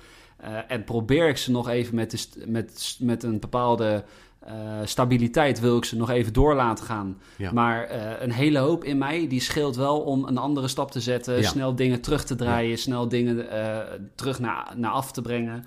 [0.68, 4.04] En probeer ik ze nog even met, de met, met een bepaalde
[4.48, 7.18] eh, stabiliteit wil ik ze nog even door laten gaan.
[7.36, 7.52] Ja.
[7.52, 11.00] Maar eh, een hele hoop in mij die scheelt wel om een andere stap te
[11.00, 11.36] zetten.
[11.40, 11.48] Ja.
[11.48, 12.78] Snel dingen terug te draaien.
[12.78, 13.78] Snel dingen eh,
[14.14, 15.64] terug naar, naar af te brengen.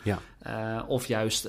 [0.88, 1.44] Of juist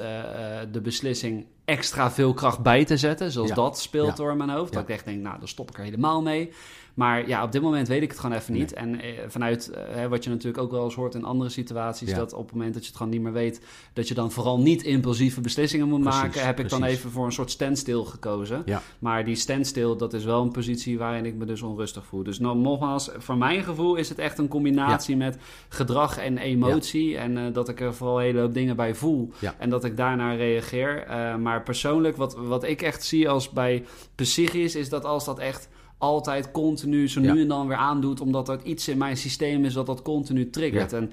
[0.73, 3.31] de beslissing extra veel kracht bij te zetten.
[3.31, 4.73] Zoals dat speelt door in mijn hoofd.
[4.73, 6.53] Dat ik echt denk, nou, dan stop ik er helemaal mee.
[6.95, 8.73] Maar ja, op dit moment weet ik het gewoon even niet.
[8.73, 12.11] En eh, vanuit eh, wat je natuurlijk ook wel eens hoort in andere situaties...
[12.11, 12.17] Ja.
[12.17, 13.61] dat op het moment dat je het gewoon niet meer weet...
[13.93, 16.45] dat je dan vooral niet impulsieve beslissingen moet Precies, maken...
[16.45, 18.63] heb ik dan even voor een soort standstill gekozen.
[18.65, 18.83] Ja.
[18.99, 22.23] Maar die standstill, dat is wel een positie waarin ik me dus onrustig voel.
[22.23, 25.37] Dus nou, nogmaals, voor mijn gevoel is het echt een combinatie met
[25.69, 27.19] gedrag en emotie.
[27.19, 29.33] En eh, dat ik er vooral een hele hoop dingen bij voel.
[29.59, 31.07] En dat ik daarnaar reageer.
[31.41, 33.85] Maar persoonlijk, wat, wat ik echt zie als bij
[34.15, 35.69] psychisch, is dat als dat echt
[36.03, 37.37] altijd continu zo nu Ja.
[37.37, 40.91] en dan weer aandoet, omdat er iets in mijn systeem is dat dat continu triggert.
[40.91, 40.97] Ja.
[40.97, 41.13] En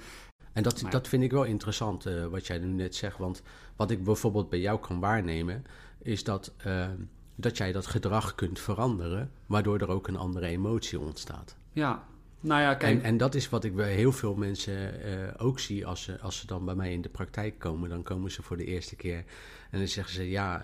[0.54, 3.18] En dat, Maar- dat vind ik wel interessant, eh, wat jij nu net zegt.
[3.18, 3.42] Want
[3.76, 5.64] wat ik bijvoorbeeld bij jou kan waarnemen,
[6.02, 6.88] is dat, eh,
[7.36, 11.56] dat jij dat gedrag kunt veranderen, waardoor er ook een andere emotie ontstaat.
[11.74, 12.04] ja,
[12.40, 12.98] nou ja, kijk.
[12.98, 16.20] En, en dat is wat ik bij heel veel mensen eh, ook zie als ze,
[16.20, 17.90] als ze dan bij mij in de praktijk komen.
[17.90, 19.24] Dan komen ze voor de eerste keer
[19.72, 20.62] en dan zeggen ze: Ja,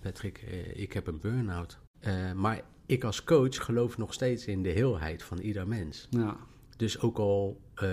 [0.00, 0.38] Patrick,
[0.74, 1.78] ik heb een burn-out.
[2.34, 6.06] Maar ik als coach geloof nog steeds in de heelheid van ieder mens.
[6.10, 6.36] ja.
[6.76, 7.88] Dus ook al eh,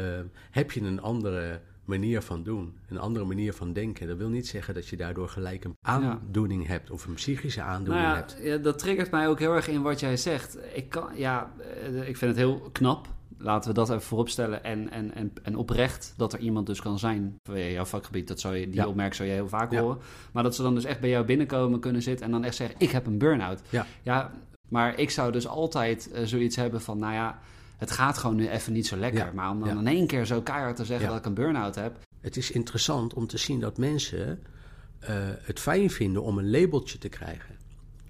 [0.51, 4.47] heb je een andere manier van doen, een andere manier van denken, dat wil niet
[4.47, 8.37] zeggen dat je daardoor gelijk een aandoening hebt of een psychische aandoening Nou ja, hebt.
[8.41, 10.57] ja, dat triggert mij ook heel erg in wat jij zegt.
[10.73, 13.07] Ik, kan, ja, eh, ik vind het heel knap.
[13.37, 14.63] Laten we dat even vooropstellen.
[14.63, 17.35] En, en, en, en oprecht dat er iemand dus kan zijn.
[17.49, 19.97] Via jouw vakgebied, dat zou je, die opmerking zou je heel vaak horen.
[20.31, 22.75] Maar dat ze dan dus echt bij jou binnenkomen kunnen zitten en dan echt zeggen:
[22.79, 23.61] Ik heb een burn-out.
[23.69, 23.85] Ja.
[24.03, 24.31] ja
[24.67, 27.39] maar ik zou dus altijd eh, zoiets hebben van: Nou ja,
[27.77, 29.25] het gaat gewoon nu even niet zo lekker.
[29.25, 29.31] Ja.
[29.33, 29.79] Maar om dan Ja.
[29.79, 31.11] in één keer zo keihard te zeggen Ja.
[31.11, 31.97] dat ik een burn-out heb.
[32.21, 34.39] Het is interessant om te zien dat mensen
[34.99, 37.55] eh, het fijn vinden om een labeltje te krijgen.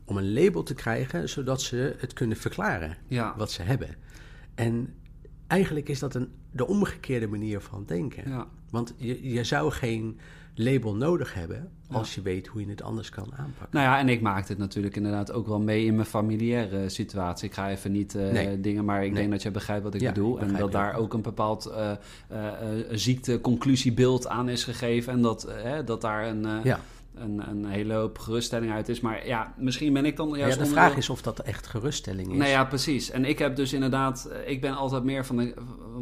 [0.06, 2.98] Om een label te krijgen zodat ze het kunnen verklaren
[3.38, 3.96] wat ze hebben.
[4.56, 4.94] En
[5.48, 8.48] eigenlijk is dat een, de omgekeerde manier van denken.
[8.70, 10.20] Want je, je zou geen
[10.56, 13.68] label nodig hebben als je weet hoe je het anders kan aanpakken.
[13.72, 17.48] Nou ja, en ik maak dit natuurlijk inderdaad ook wel mee in mijn familiaire situatie.
[17.48, 18.62] Ik ga even niet eh, Nee.
[18.62, 19.20] dingen, maar ik Nee.
[19.20, 20.36] denk dat je begrijpt wat ik Ja, bedoel.
[20.36, 21.98] ik En dat daar ook een bepaald eh, eh,
[22.92, 25.14] ziekteconclusiebeeld aan is gegeven.
[25.14, 25.50] En dat,
[25.86, 26.80] dat daar een, Ja.
[27.16, 29.00] een, een hele hoop geruststelling uit is.
[29.00, 31.68] Maar ja, misschien ben ik dan Ja, juist de onderdeel- vraag is of dat echt
[31.68, 32.38] geruststelling is.
[32.38, 33.12] Nou ja, precies.
[33.12, 35.54] En ik heb dus inderdaad, ik ben altijd meer van een,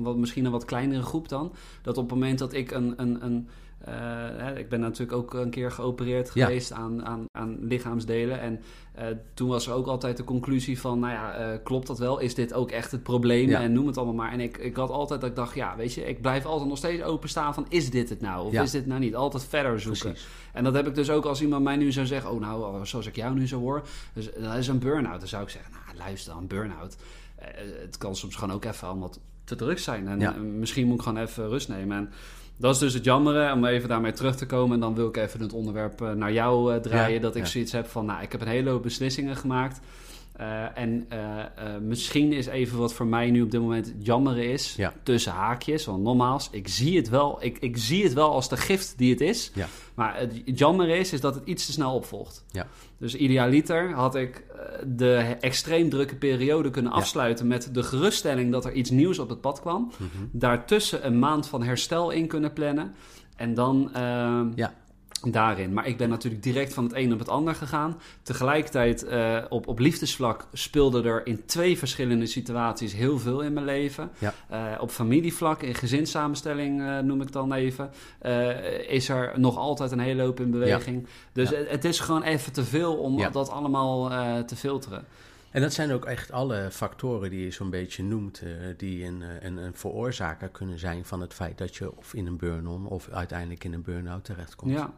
[0.02, 1.54] wat, misschien een wat kleinere groep dan.
[1.82, 3.48] Dat op het moment dat ik een, een, een
[3.84, 6.46] eh, ik ben natuurlijk ook een keer geopereerd Ja.
[6.46, 8.40] geweest aan, aan, aan lichaamsdelen.
[8.40, 8.62] En
[8.94, 12.20] eh, toen was er ook altijd de conclusie van, nou ja, eh, klopt dat wel?
[12.20, 13.50] Is dit ook echt het probleem?
[13.50, 13.62] Ja.
[13.62, 14.32] En noem het allemaal maar.
[14.32, 16.78] En ik, ik had altijd dat ik dacht, ja, weet je, ik blijf altijd nog
[16.78, 18.46] steeds openstaan van, is dit het nou?
[18.46, 18.62] Of Ja.
[18.62, 19.16] is dit nou niet?
[19.16, 20.02] Altijd verder zoeken.
[20.12, 20.28] Precies.
[20.54, 23.06] En dat heb ik dus ook als iemand mij nu zou zeggen, oh nou, zoals
[23.08, 23.82] ik jou nu zo hoor,
[24.14, 25.20] dus dat is een burn-out.
[25.20, 26.96] Dan zou ik zeggen, nou luister, een burn-out.
[27.82, 29.12] Het kan soms gewoon ook even allemaal
[29.44, 30.08] te druk zijn.
[30.08, 31.98] En misschien moet ik gewoon even rust nemen.
[31.98, 32.10] En
[32.58, 34.74] Dat is dus het jammere, om even daarmee terug te komen.
[34.74, 37.14] En dan wil ik even het onderwerp eh, naar jou eh, draaien.
[37.14, 37.50] Ja, dat ik ja.
[37.50, 39.80] zoiets heb van, nou, ik heb een hele hoop beslissingen gemaakt.
[40.34, 41.46] Eh, en eh, eh,
[41.82, 44.94] misschien is even wat voor mij nu op dit moment het jammere is, Ja.
[45.04, 45.86] tussen haakjes.
[45.86, 49.10] Want nogmaals, ik zie het wel, ik, ik zie het wel als de gift die
[49.12, 49.52] het is.
[49.54, 49.68] Ja.
[49.94, 52.46] Maar het jammere is, is dat het iets te snel opvolgt.
[52.52, 52.68] Ja.
[52.98, 54.44] Dus idealiter had ik
[54.88, 59.42] de extreem drukke periode kunnen afsluiten met de geruststelling dat er iets nieuws op het
[59.42, 59.92] pad kwam.
[59.98, 60.08] Mhm.
[60.32, 62.94] Daartussen een maand van herstel in kunnen plannen.
[63.36, 64.74] En dan ehm, Ja.
[65.32, 65.74] Daarin.
[65.74, 68.00] Maar ik ben natuurlijk direct van het een op het ander gegaan.
[68.22, 73.66] Tegelijkertijd eh, op, op liefdesvlak speelde er in twee verschillende situaties heel veel in mijn
[73.66, 74.10] leven.
[74.18, 74.34] Ja.
[74.50, 77.92] Eh, op familievlak, in gezinssamenstelling eh, noem ik dan even,
[78.88, 81.08] is er nog altijd een hele hoop in beweging.
[81.34, 81.58] Dus Ja.
[81.58, 84.08] het, het is gewoon even te veel om dat allemaal
[84.46, 85.06] te filteren.
[85.52, 88.44] En dat zijn ook echt alle factoren die je zo'n beetje noemt,
[88.78, 92.38] die een, een, een veroorzaker kunnen zijn van het feit dat je of in een
[92.38, 94.72] burn-on of uiteindelijk in een burn-out terechtkomt.
[94.72, 94.94] Ja,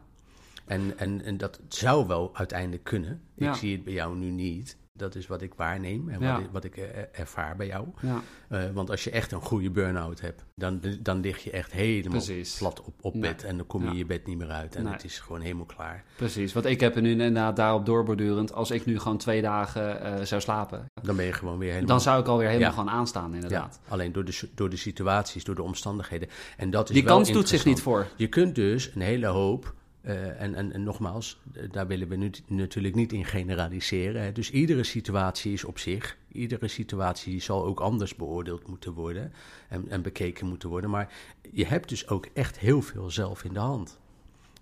[0.66, 3.20] En, en, en dat zou wel uiteindelijk kunnen.
[3.34, 3.48] Ja.
[3.50, 4.76] Ik zie het bij jou nu niet.
[4.92, 6.32] Dat is wat ik waarneem en Ja.
[6.32, 7.86] wat, ik, wat ik eh, ervaar bij jou.
[8.02, 11.72] ja, Eh, want als je echt een goede burn-out hebt, dan, dan lig je echt
[11.72, 12.56] helemaal Precies.
[12.58, 13.22] plat op, op Nee.
[13.22, 13.44] bed.
[13.44, 13.96] En dan kom je Ja.
[13.96, 14.74] je bed niet meer uit.
[14.76, 14.92] En Nee.
[14.92, 16.04] het is gewoon helemaal klaar.
[16.16, 16.52] precies.
[16.52, 18.52] Want ik heb er nu inderdaad daarop doorbordurend.
[18.52, 21.88] Als ik nu gewoon twee dagen eh, zou slapen, Dan ben je gewoon weer helemaal...
[21.88, 23.80] dan zou ik alweer helemaal gewoon aanstaan, inderdaad.
[23.84, 26.28] Ja, alleen door de, door de situaties, door de omstandigheden.
[26.56, 28.06] En dat is Die wel kans doet zich niet voor.
[28.16, 29.74] Je kunt dus een hele hoop,
[30.06, 34.22] eh, en, en, en nogmaals, eh, daar willen we nu natuurlijk niet in generaliseren.
[34.22, 34.32] Hè.
[34.32, 36.16] Dus iedere situatie is op zich.
[36.32, 39.32] Iedere situatie zal ook anders beoordeeld moeten worden
[39.68, 40.90] en, en bekeken moeten worden.
[40.90, 41.12] Maar
[41.50, 43.98] je hebt dus ook echt heel veel zelf in de hand.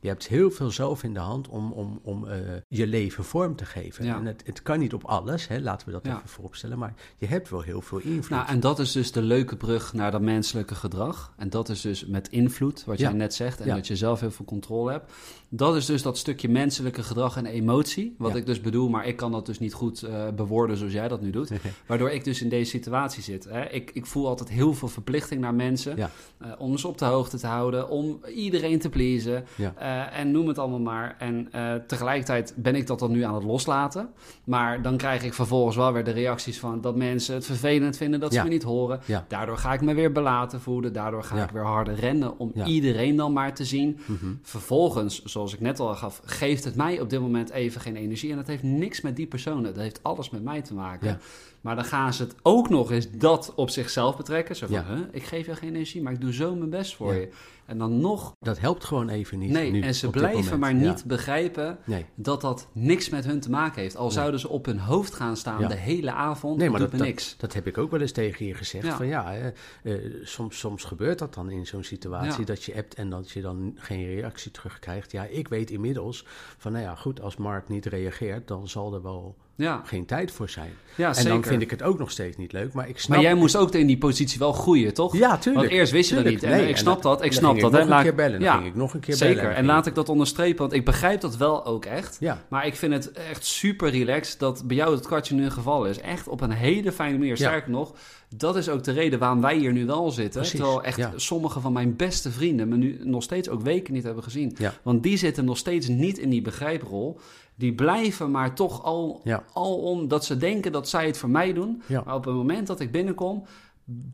[0.04, 2.38] Je hebt heel veel zelf in de hand om, om, om eh,
[2.68, 4.04] je leven vorm te geven.
[4.04, 4.16] Ja.
[4.16, 6.16] En het, het kan niet op alles, hè, laten we dat Ja.
[6.16, 6.78] even vooropstellen.
[6.78, 8.30] Maar je hebt wel heel veel invloed.
[8.30, 11.32] Nou, en dat is dus de leuke brug naar dat menselijke gedrag.
[11.36, 14.30] En dat is dus met invloed, wat jij net zegt, en dat je zelf heel
[14.30, 15.12] veel controle hebt.
[15.56, 18.36] Dat is dus dat stukje menselijke gedrag en emotie, wat Ja.
[18.36, 21.20] ik dus bedoel, maar ik kan dat dus niet goed eh, bewoorden zoals jij dat
[21.20, 21.50] nu doet.
[21.86, 23.44] Waardoor ik dus in deze situatie zit.
[23.44, 23.64] Hè.
[23.70, 26.10] Ik, ik voel altijd heel veel verplichting naar mensen, Ja.
[26.38, 29.44] eh, om ze op de hoogte te houden, om iedereen te pleasen.
[29.56, 29.74] Ja.
[29.76, 31.16] Eh, en noem het allemaal maar.
[31.18, 31.48] En
[31.86, 34.08] tegelijkertijd ben ik dat dan nu aan het loslaten.
[34.44, 38.20] Maar dan krijg ik vervolgens wel weer de reacties van dat mensen het vervelend vinden
[38.20, 39.00] dat ze me niet horen.
[39.28, 40.92] Daardoor ga ik me weer belaten voelen.
[40.92, 43.98] Daardoor ga ik weer harder rennen om iedereen dan maar te zien.
[44.06, 44.32] Mhm.
[44.42, 48.30] Vervolgens, zoals ik net al gaf, geeft het mij op dit moment even geen energie.
[48.30, 49.62] En dat heeft niks met die personen.
[49.62, 51.08] Dat heeft alles met mij te maken.
[51.08, 51.18] Ja.
[51.60, 54.56] Maar dan gaan ze het ook nog eens dat op zichzelf betrekken.
[54.56, 54.84] Zo van, Ja.
[54.94, 57.20] huh, ik geef je geen energie, maar ik doe zo mijn best voor Ja.
[57.20, 57.28] je.
[57.66, 59.50] En dan nog, Dat helpt gewoon even niet.
[59.50, 60.90] nee, nu, en ze blijven maar Ja.
[60.90, 63.96] niet begrijpen Nee, dat dat niks met hun te maken heeft.
[63.96, 64.12] Al Nee.
[64.12, 65.68] zouden ze op hun hoofd gaan staan Ja.
[65.68, 67.34] de hele avond, nee maar doet dat, me niks.
[67.36, 68.86] dat heb ik ook wel eens tegen je gezegd.
[68.86, 68.96] Ja.
[68.96, 69.34] Van ja,
[69.82, 72.44] eh, soms, soms gebeurt dat dan in zo'n situatie.
[72.44, 75.12] Dat je appt en dat je dan geen reactie terugkrijgt.
[75.12, 76.24] Ja, ik weet inmiddels
[76.58, 80.30] van nou ja, goed, als Mark niet reageert, dan zal er wel Ja, geen tijd
[80.30, 80.72] voor zijn.
[80.96, 81.30] ja en zeker.
[81.30, 82.72] dan vind ik het ook nog steeds niet leuk.
[82.72, 83.16] Maar ik snap.
[83.16, 85.16] Maar jij moest ook in die positie wel groeien, toch?
[85.16, 85.64] Ja, tuurlijk.
[85.66, 86.42] Want eerst wist je dat niet.
[86.42, 87.72] En Nee, ik en snap dat, ik snap dat.
[87.72, 87.84] Ik hè.
[87.84, 88.40] nog een keer bellen.
[88.40, 89.56] Dan ging ik nog een keer Zeker, bellen.
[89.56, 92.16] en ging laat ik dat onderstrepen, want ik begrijp dat wel ook echt.
[92.20, 95.84] Ja, Maar ik vind het echt super relaxed dat bij jou het kwartje nu geval
[95.86, 96.00] is.
[96.00, 97.36] Echt op een hele fijne manier.
[97.38, 97.48] Ja.
[97.48, 97.94] Sterker nog,
[98.36, 100.40] dat is ook de reden waarom wij hier nu wel zitten.
[100.40, 101.12] Precies, Terwijl echt ja.
[101.16, 104.54] sommige van mijn beste vrienden me nu nog steeds ook weken niet hebben gezien.
[104.58, 104.74] Ja.
[104.82, 107.18] Want die zitten nog steeds niet in die begrijprol.
[107.54, 109.44] Die blijven maar toch al, Ja.
[109.52, 111.82] al om dat ze denken dat zij het voor mij doen.
[111.86, 112.02] Ja.
[112.06, 113.44] Maar op het moment dat ik binnenkom,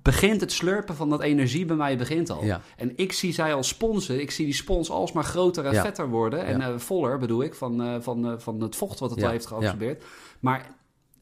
[0.03, 2.45] begint het slurpen van dat energie bij mij begint al.
[2.45, 2.61] Ja.
[2.77, 4.21] En ik zie zij als sponsen.
[4.21, 6.45] Ik zie die spons alsmaar groter en vetter worden.
[6.45, 9.31] En eh, voller bedoel ik, van, eh, van, eh, van het vocht wat het al
[9.31, 10.05] heeft geabsorbeerd.
[10.41, 10.71] Maar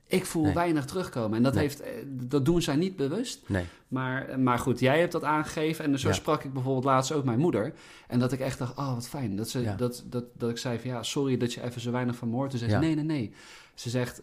[0.08, 0.54] ik voel Nee.
[0.54, 1.36] weinig terugkomen.
[1.36, 1.62] En dat, Nee.
[1.62, 3.40] heeft, eh, dat doen zij niet bewust.
[3.46, 3.64] nee.
[3.88, 5.84] Maar, maar goed, jij hebt dat aangegeven.
[5.84, 6.14] En zo Ja.
[6.14, 7.72] sprak ik bijvoorbeeld laatst ook mijn moeder.
[8.08, 9.36] En dat ik echt dacht, oh wat fijn.
[9.36, 9.74] Dat, ze, Ja.
[9.74, 12.58] dat, dat, dat ik zei van ja, sorry dat je even zo weinig van zei
[12.58, 12.78] ze, Ja.
[12.78, 13.32] nee, nee, nee.
[13.74, 14.22] Ze zegt,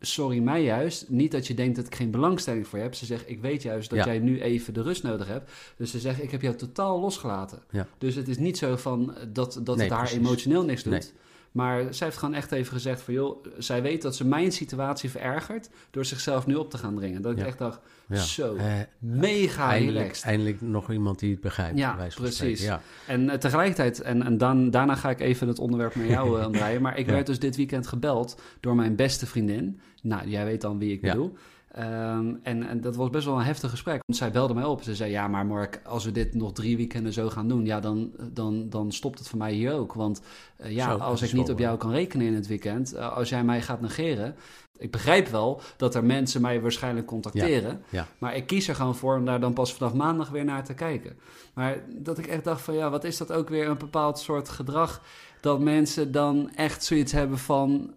[0.00, 1.08] sorry mij juist.
[1.08, 2.94] Niet dat je denkt dat ik geen belangstelling voor je heb.
[2.94, 4.04] Ze zegt, ik weet juist dat Ja.
[4.04, 5.50] jij nu even de rust nodig hebt.
[5.76, 7.58] Dus ze zegt, ik heb jou totaal losgelaten.
[7.70, 7.86] Ja.
[7.98, 10.18] Dus het is niet zo van eh, dat, dat Nee, het haar precies.
[10.26, 10.92] emotioneel niks doet.
[10.92, 11.02] Nee.
[11.52, 13.14] Maar zij heeft gewoon echt even gezegd van...
[13.14, 15.70] joh, zij weet dat ze mijn situatie verergert...
[15.90, 17.22] door zichzelf nu op te gaan dringen.
[17.22, 18.16] Dat ik echt dacht, Ja.
[18.16, 20.24] zo, Eh, mega eindelijk, relaxed.
[20.24, 21.78] eindelijk nog iemand die het begrijpt.
[21.78, 22.62] Ja, precies.
[22.62, 22.80] Ja.
[23.06, 26.78] En eh, tegelijkertijd, en, en dan, daarna ga ik even het onderwerp naar jou uh.
[26.78, 29.80] Maar ik werd dus dit weekend gebeld door mijn beste vriendin.
[30.02, 31.36] Nou, jij weet dan wie ik bedoel.
[31.70, 34.00] Ehm, en, en, dat was best wel een heftig gesprek.
[34.06, 34.82] Want zij belde mij op.
[34.82, 37.80] Ze zei: Ja, maar Mark, als we dit nog drie weekenden zo gaan doen, ja,
[37.80, 39.92] dan, dan, dan stopt het voor mij hier ook.
[39.92, 40.20] Want
[40.60, 43.28] uh, ja, zo, als ik niet op jou kan rekenen in het weekend, uh, als
[43.28, 44.34] jij mij gaat negeren.
[44.78, 47.70] Ik begrijp wel dat er mensen mij waarschijnlijk contacteren.
[47.70, 48.06] Ja, ja.
[48.18, 50.74] Maar ik kies er gewoon voor om daar dan pas vanaf maandag weer naar te
[50.74, 51.18] kijken.
[51.54, 54.48] Maar dat ik echt dacht: van ja, wat is dat ook weer een bepaald soort
[54.48, 55.02] gedrag?
[55.40, 57.94] Dat mensen dan echt zoiets hebben van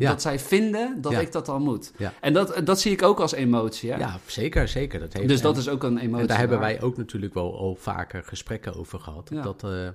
[0.00, 0.10] Ja.
[0.10, 1.20] dat zij vinden dat Ja.
[1.20, 1.92] ik dat dan moet.
[1.96, 2.12] Ja.
[2.20, 3.90] En dat, dat zie ik ook als emotie.
[3.92, 3.98] Hè?
[3.98, 5.00] Ja, zeker, zeker.
[5.00, 6.20] Dat heeft, dus dat en- is ook een emotie.
[6.20, 9.30] En daar hebben wij ook natuurlijk wel al vaker gesprekken over gehad.
[9.42, 9.88] Dat, eh,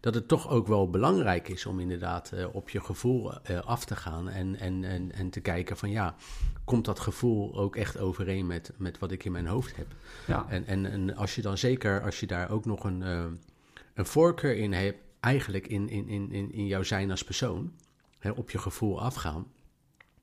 [0.00, 3.84] dat het toch ook wel belangrijk is om inderdaad eh, op je gevoel eh, af
[3.84, 4.28] te gaan.
[4.28, 6.14] En, en, en, en te kijken van ja,
[6.64, 9.86] komt dat gevoel ook echt overeen met, met wat ik in mijn hoofd heb?
[10.26, 10.46] Ja.
[10.48, 13.00] En, en, en als je dan zeker, als je daar ook nog een,
[13.94, 17.72] een voorkeur in hebt, eigenlijk in, in, in, in, in jouw zijn als persoon,
[18.18, 19.46] hè, op je gevoel afgaan.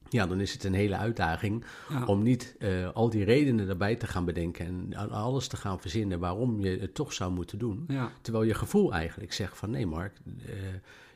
[0.10, 2.06] Ja, dan is het een hele uitdaging Ja.
[2.06, 6.20] om niet eh, al die redenen erbij te gaan bedenken en alles te gaan verzinnen
[6.20, 7.84] waarom je het toch zou moeten doen.
[7.88, 8.12] Ja.
[8.22, 10.14] Terwijl je gevoel eigenlijk zegt van nee Mark,
[10.46, 10.54] eh,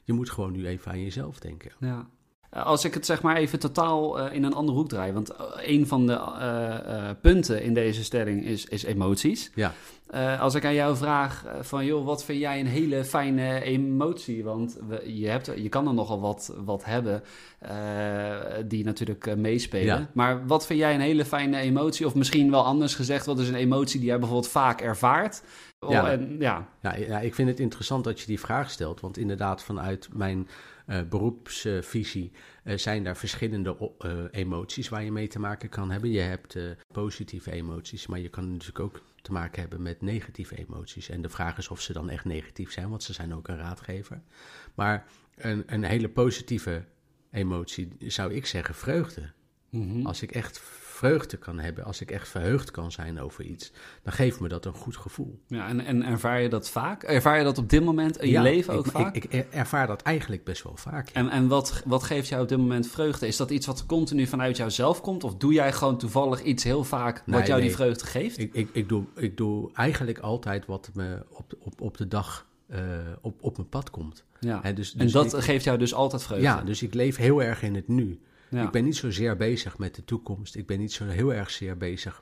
[0.03, 1.71] je moet gewoon nu even aan jezelf denken.
[1.79, 2.09] Ja.
[2.49, 5.11] Eh, Als ik het zeg maar even totaal eh, in een andere hoek draai.
[5.11, 6.17] Want eh, een van de
[7.21, 9.51] punten in deze stelling is, is emoties.
[9.55, 9.73] Ja,
[10.39, 14.43] als ik aan jou vraag van joh, wat vind jij een hele fijne emotie?
[14.43, 17.23] Want we, je, hebt, je kan er nogal wat, wat hebben
[18.67, 19.99] die natuurlijk meespelen.
[19.99, 20.09] Ja.
[20.13, 22.05] Maar wat vind jij een hele fijne emotie?
[22.05, 25.43] Of misschien wel anders gezegd, wat is een emotie die jij bijvoorbeeld vaak ervaart?
[25.79, 26.11] Oh, Ja.
[26.11, 26.67] en, ja.
[26.81, 30.47] ja, ja, ik vind het interessant dat je die vraag stelt, want inderdaad vanuit mijn
[31.09, 32.31] beroepsvisie
[32.63, 36.11] eh, zijn daar verschillende eh, emoties waar je mee te maken kan hebben.
[36.11, 40.57] Je hebt eh, positieve emoties, maar je kan natuurlijk ook te maken hebben met negatieve
[40.57, 41.09] emoties.
[41.09, 43.57] En de vraag is of ze dan echt negatief zijn, want ze zijn ook een
[43.57, 44.21] raadgever.
[44.75, 46.85] Maar een, een hele positieve
[47.31, 49.31] emotie zou ik zeggen vreugde.
[49.69, 50.05] Mhm.
[50.05, 50.59] Als ik echt
[50.99, 53.71] vreugde kan hebben, als ik echt verheugd kan zijn over iets,
[54.03, 55.39] dan geeft me dat een goed gevoel.
[55.47, 57.03] ja en, en ervaar je dat vaak?
[57.03, 59.15] Ervaar je dat op dit moment in je leven ik, ook vaak?
[59.15, 61.07] Ik, ik ervaar dat eigenlijk best wel vaak.
[61.09, 61.13] ja.
[61.13, 63.27] En, en wat, wat geeft jou op dit moment vreugde?
[63.27, 65.23] Is dat iets wat continu vanuit jouzelf komt?
[65.23, 68.37] Of doe jij gewoon toevallig iets heel vaak wat Nee, jou die vreugde geeft?
[68.37, 72.47] Ik, ik, ik, doe, ik doe eigenlijk altijd wat me op, op, op de dag
[72.67, 72.79] eh,
[73.21, 74.25] op, op mijn pad komt.
[74.39, 74.59] ja.
[74.63, 76.43] Hè, dus, en dus dat ik- geeft jou dus altijd vreugde?
[76.45, 78.19] ja, dus ik leef heel erg in het nu.
[78.49, 78.63] Ja.
[78.65, 80.55] Ik ben niet zozeer bezig met de toekomst.
[80.55, 82.21] Ik ben niet zo heel erg zeer bezig,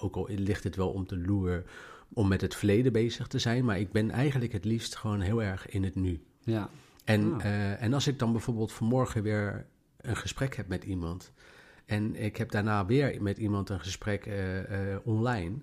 [0.00, 1.64] ook al ligt het wel om de loer,
[2.12, 3.64] om met het verleden bezig te zijn.
[3.64, 6.20] Maar ik ben eigenlijk het liefst gewoon heel erg in het nu.
[6.44, 6.70] ja.
[7.04, 7.44] En, Ah.
[7.44, 9.66] eh, en als ik dan bijvoorbeeld vanmorgen weer
[10.00, 11.32] een gesprek heb met iemand.
[11.86, 15.56] En ik heb daarna weer met iemand een gesprek eh, eh, online.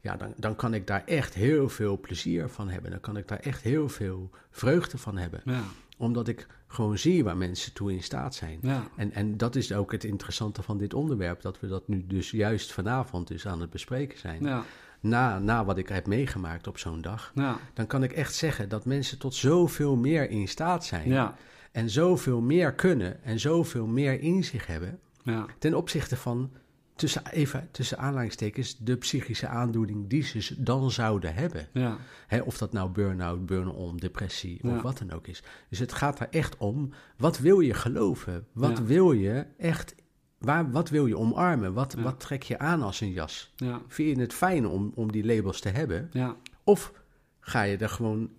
[0.00, 2.90] Ja, dan, dan kan ik daar echt heel veel plezier van hebben.
[2.90, 5.40] Dan kan ik daar echt heel veel vreugde van hebben.
[5.44, 5.62] Ja.
[5.96, 8.58] Omdat ik gewoon zie waar mensen toe in staat zijn.
[8.62, 8.88] Ja.
[8.96, 11.40] En, en dat is ook het interessante van dit onderwerp.
[11.42, 14.42] Dat we dat nu dus juist vanavond dus aan het bespreken zijn.
[14.42, 14.64] Ja.
[15.00, 17.32] Na, na wat ik heb meegemaakt op zo'n dag.
[17.34, 17.58] Ja.
[17.74, 21.34] Dan kan ik echt zeggen dat mensen tot zoveel meer in staat zijn Ja.
[21.72, 25.46] en zoveel meer kunnen en zoveel meer in zich hebben Ja.
[25.58, 26.50] ten opzichte van,
[26.96, 31.68] tussen, even tussen aanleidingstekens, de psychische aandoening die ze dan zouden hebben.
[31.72, 31.96] Ja.
[32.26, 34.76] Hè, of dat nou burn-out, burn-on, depressie Ja.
[34.76, 35.42] of wat dan ook is.
[35.68, 38.46] Dus het gaat daar echt om, wat wil je geloven?
[38.52, 38.84] Wat Ja.
[38.84, 39.94] wil je echt,
[40.38, 41.72] waar, wat wil je omarmen?
[41.72, 43.52] Wat, wat trek je aan als een jas?
[43.56, 43.80] Ja.
[43.88, 46.08] Vind je het fijn om, om die labels te hebben?
[46.12, 46.36] Ja.
[46.64, 46.92] Of
[47.40, 48.30] ga je er gewoon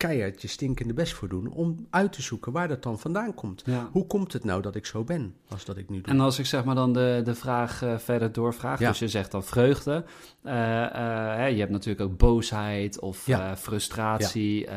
[0.00, 3.62] keihard je stinkende best voor doen om uit te zoeken waar dat dan vandaan komt?
[3.66, 3.88] Ja.
[3.92, 6.12] Hoe komt het nou dat ik zo ben als dat ik nu doe?
[6.14, 8.88] En als ik zeg maar dan de, de vraag eh, verder doorvraag, Ja.
[8.88, 10.04] dus je zegt dan vreugde.
[10.42, 13.56] Eh, eh, hè, je hebt natuurlijk ook boosheid of Ja.
[13.56, 14.68] frustratie,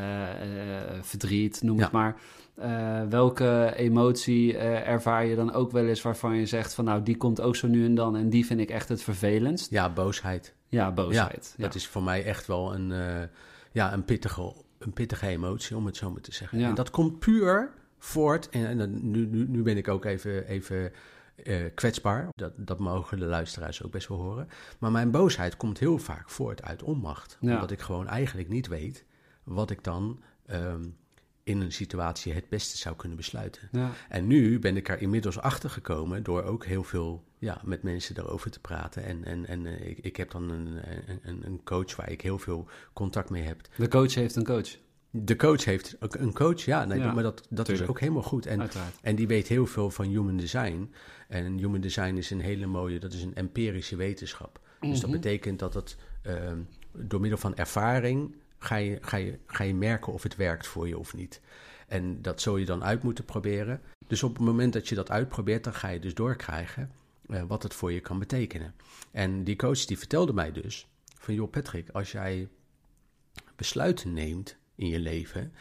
[1.02, 2.16] verdriet, noem het maar.
[3.10, 7.42] Welke emotie ervaar je dan ook wel eens waarvan je zegt van nou die komt
[7.42, 9.70] ook zo nu en dan en die vind ik echt het vervelendst?
[9.70, 10.54] Ja, boosheid.
[10.68, 11.56] Ja, boosheid.
[11.58, 12.94] Dat is voor mij echt wel een,
[13.72, 14.54] ja, een, pittige,
[14.86, 16.60] een pittige emotie, om het zo maar te zeggen.
[16.60, 16.70] Ja.
[16.70, 20.48] En dat komt puur voort, en, en dan- nu, nu, nu ben ik ook even,
[20.48, 20.92] even
[21.36, 24.48] eh, kwetsbaar, dat, dat mogen de luisteraars ook best wel horen.
[24.80, 27.54] Maar mijn boosheid komt heel vaak voort uit onmacht, Ja.
[27.54, 29.06] omdat ik gewoon eigenlijk niet weet
[29.44, 30.84] wat ik dan ehm,
[31.44, 33.70] in een situatie het beste zou kunnen besluiten.
[33.72, 33.92] Ja.
[34.10, 38.16] En nu ben ik er inmiddels achter gekomen door ook heel veel ja, met mensen
[38.16, 39.04] daarover te praten.
[39.04, 40.68] En, en, en eh, ik, ik heb dan een,
[41.22, 43.62] een, een- coach waar ik heel veel contact mee heb.
[43.78, 44.70] De coach heeft een coach,
[45.10, 48.22] De coach heeft ook een coach, ja, nee, Ja, maar dat, dat is ook helemaal
[48.24, 48.46] goed.
[48.46, 48.96] En, uiteraard.
[49.02, 50.94] en die weet heel veel van human design.
[51.28, 54.60] En human design is een hele mooie, dat is een empirische wetenschap.
[54.80, 55.20] Dus dat Mhm.
[55.20, 56.58] betekent dat het ehm,
[56.92, 60.88] door middel van ervaring ga je, ga, je, ga je merken of het werkt voor
[60.88, 61.42] je of niet.
[61.88, 63.82] En dat zul je dan uit moeten proberen.
[64.08, 66.92] Dus op het moment dat je dat uitprobeert, dan ga je dus doorkrijgen
[67.28, 68.74] eh, wat het voor je kan betekenen.
[69.12, 70.88] En die coach die vertelde mij dus
[71.20, 72.48] van joh Patrick, als jij
[73.56, 75.54] besluiten neemt in je leven,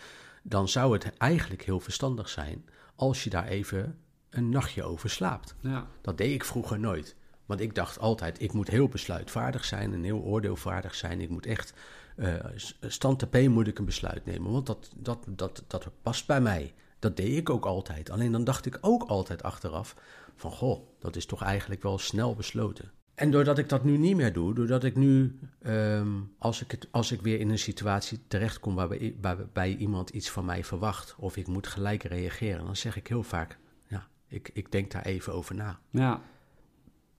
[0.42, 3.98] dan zou het eigenlijk heel verstandig zijn als je daar even
[4.30, 5.54] een nachtje over slaapt.
[5.60, 5.86] Ja.
[6.00, 7.16] Dat deed ik vroeger nooit.
[7.46, 11.20] Want ik dacht altijd, ik moet heel besluitvaardig zijn en heel oordeelvaardig zijn.
[11.20, 11.72] Ik moet echt,
[12.16, 12.34] uh,
[12.80, 16.40] stand te P moet ik een besluit nemen, want dat, dat, dat, dat past bij
[16.40, 16.74] mij.
[16.98, 18.10] Dat deed ik ook altijd.
[18.10, 19.96] Alleen dan dacht ik ook altijd achteraf
[20.36, 22.90] van, goh, dat is toch eigenlijk wel snel besloten.
[23.14, 26.88] En doordat ik dat nu niet meer doe, doordat ik nu, um, als, ik het,
[26.90, 31.36] als ik weer in een situatie terechtkom waarbij, waarbij iemand iets van mij verwacht, of
[31.36, 35.32] ik moet gelijk reageren, dan zeg ik heel vaak, ja, ik, ik denk daar even
[35.32, 35.78] over na.
[35.90, 36.20] Ja.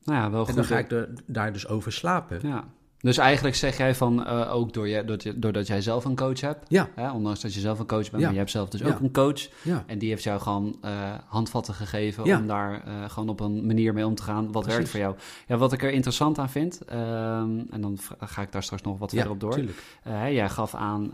[0.04, 0.50] Nou ja, wel goed.
[0.50, 2.48] En dan ga ik er, daar dus over slapen.
[2.48, 2.68] Ja.
[3.04, 6.66] Dus eigenlijk zeg jij van, uh, ook door je, doordat jij zelf een coach hebt,
[6.68, 6.90] ja.
[6.96, 8.20] hè, ondanks dat je zelf een coach bent, ja.
[8.20, 8.88] maar je hebt zelf dus ja.
[8.88, 9.48] ook een coach.
[9.62, 9.84] Ja.
[9.88, 10.92] En die heeft jou gewoon uh,
[11.26, 14.74] handvatten gegeven om daar uh, gewoon op een manier mee om te gaan wat Precies.
[14.74, 15.16] werkt voor jou.
[15.48, 19.00] Ja, wat ik er interessant aan vind, um, en dan ga ik daar straks nog
[19.00, 19.60] wat verder op door.
[20.04, 21.12] Jij gaf aan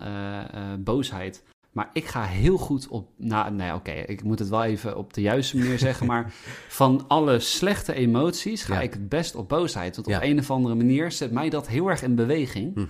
[0.79, 1.43] boosheid.
[1.71, 3.09] Maar ik ga heel goed op.
[3.17, 6.05] Nou, nee, oké, okay, ik moet het wel even op de juiste manier zeggen.
[6.07, 6.33] Maar
[6.67, 8.81] van alle slechte emoties ga Ja.
[8.81, 9.95] ik het best op boosheid.
[9.95, 10.17] Want Ja.
[10.17, 12.75] op een of andere manier zet mij dat heel erg in beweging.
[12.75, 12.85] Mhm.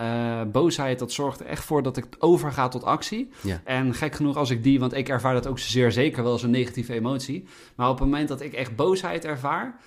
[0.00, 3.28] Uh, boosheid, dat zorgt er echt voor dat ik overga tot actie.
[3.42, 3.60] Ja.
[3.64, 6.42] En gek genoeg als ik die, want ik ervaar dat ook zeer zeker wel als
[6.42, 7.44] een negatieve emotie.
[7.76, 9.80] Maar op het moment dat ik echt boosheid ervaar.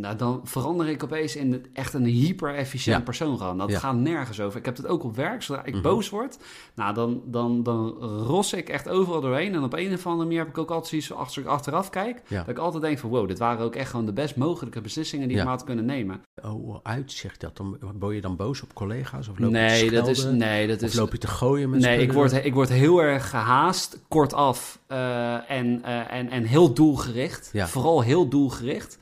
[0.00, 3.02] Nou, dan verander ik opeens in het, echt een hyper-efficiënt Ja.
[3.02, 3.58] persoon gewoon.
[3.58, 3.78] Dat Ja.
[3.78, 4.58] gaat nergens over.
[4.58, 5.42] Ik heb het ook op werk.
[5.42, 5.82] Zodra ik Mhm.
[5.82, 6.38] boos word,
[6.74, 7.88] nou, dan, dan, dan
[8.26, 9.54] ros ik echt overal doorheen.
[9.54, 12.22] En op een of andere manier heb ik ook altijd zoiets, als ik achteraf kijk,
[12.28, 12.38] Ja.
[12.38, 15.28] dat ik altijd denk van, wow, dit waren ook echt gewoon de best mogelijke beslissingen
[15.28, 16.20] die ik maar had kunnen nemen.
[16.44, 17.56] Oh, uitzicht dat?
[17.56, 19.28] Dan, word je dan boos op collega's?
[19.28, 21.70] Of loop je te Nee, dat is, nee, dat Of is, loop je te gooien
[21.70, 26.44] met Nee, ik word, ik word heel erg gehaast, kortaf eh, en, eh, en, en
[26.44, 27.50] heel doelgericht.
[27.52, 27.66] Ja.
[27.68, 28.98] Vooral heel doelgericht.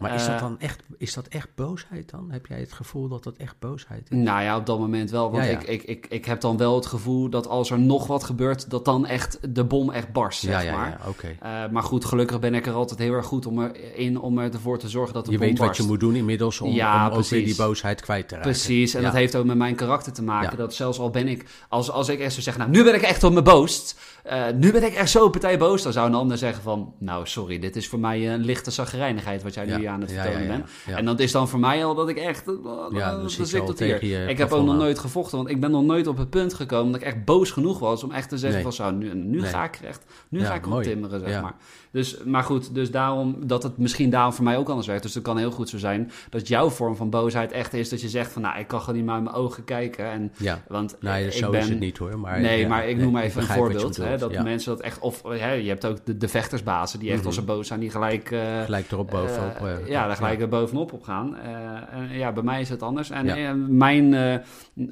[0.00, 2.30] Maar is dat eh, dan echt, is dat echt boosheid dan?
[2.30, 4.16] Heb jij het gevoel dat dat echt boosheid is?
[4.16, 5.30] Nou ja, op dat moment wel.
[5.30, 5.58] Want Ja, ja.
[5.58, 8.70] Ik, ik, ik, ik heb dan wel het gevoel dat als er nog wat gebeurt,
[8.70, 11.00] dat dan echt de bom echt barst, zeg ja, ja, maar.
[11.40, 14.78] Eh, maar goed, gelukkig ben ik er altijd heel erg goed om erin om ervoor
[14.78, 17.16] te zorgen dat de Je bom weet wat je moet doen inmiddels om, Ja, om
[17.16, 18.50] ook weer die boosheid kwijt te raken.
[18.50, 20.56] Precies, en dat heeft ook met mijn karakter te maken.
[20.56, 23.02] Dat zelfs al ben ik, als, als ik echt zou zeggen, nou, nu ben ik
[23.02, 23.98] echt op mijn boost.
[24.22, 25.82] eh, nu ben ik echt zo partij boos.
[25.82, 29.42] Dan zou een ander zeggen van, nou, sorry, dit is voor mij een lichte zagrijnigheid
[29.42, 29.88] wat jij nu.
[29.90, 30.70] Aan het bent.
[30.86, 30.96] Ja.
[30.96, 32.54] En dat is dan voor mij al dat ik echt, uh,
[32.90, 34.20] Ja, dan zit tot tegen hier.
[34.22, 36.54] je Ik heb ook nog nooit gevochten, want ik ben nog nooit op het punt
[36.54, 38.62] gekomen dat ik echt boos genoeg was om echt te zeggen Nee.
[38.62, 39.50] van, zo, nu, nu Nee.
[39.50, 41.54] ga ik er echt, nu ga ik op timmeren, zeg maar.
[41.92, 45.02] Dus, maar goed, dus daarom dat het misschien daarom voor mij ook anders werkt.
[45.02, 48.00] Dus het kan heel goed zo zijn dat jouw vorm van boosheid echt is dat
[48.00, 50.10] je zegt van, nou, ik kan gewoon niet meer uit mijn ogen kijken.
[50.10, 52.18] En, Ja, want nee, ik zo ben, is het niet hoor.
[52.18, 53.96] Maar, nee, ja, maar ik noem maar even een voorbeeld.
[53.96, 54.42] Hè, dat ja.
[54.42, 54.98] mensen dat echt...
[54.98, 57.26] Of hè, je hebt ook de, de vechtersbazen die echt Mhm.
[57.26, 57.80] als ze boos zijn...
[57.80, 58.30] die gelijk...
[58.30, 59.56] eh, Gelijk erop bovenop.
[59.56, 61.36] eh, eh, ja, daar gelijk bovenop op gaan.
[61.36, 63.10] Eh, en ja, bij mij is het anders.
[63.10, 63.36] En Ja.
[63.36, 64.38] eh, mijn eh,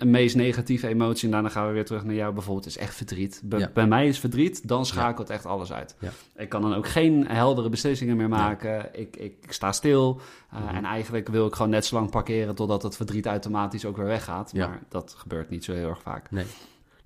[0.06, 1.24] meest negatieve emotie...
[1.24, 2.66] en daarna gaan we weer terug naar jou bijvoorbeeld...
[2.66, 3.40] is echt verdriet.
[3.44, 3.70] Bij, Ja.
[3.74, 5.96] bij mij is verdriet, dan schakelt echt alles uit.
[5.98, 6.10] Ja.
[6.36, 8.88] Ik kan dan ook geen heldere beslissingen meer maken.
[8.92, 10.20] Ik, ik, ik sta stil.
[10.52, 10.74] Mhm.
[10.74, 12.54] En eigenlijk wil ik gewoon net zo lang parkeren...
[12.54, 14.50] totdat het verdriet automatisch ook weer weggaat.
[14.52, 14.66] Ja.
[14.68, 16.30] Maar dat gebeurt niet zo heel erg vaak.
[16.30, 16.44] Nee.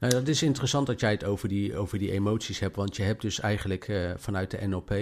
[0.02, 3.02] Nou, dat is interessant dat jij het over die, over die emoties hebt, want je
[3.02, 4.94] hebt dus eigenlijk eh, vanuit de NLP,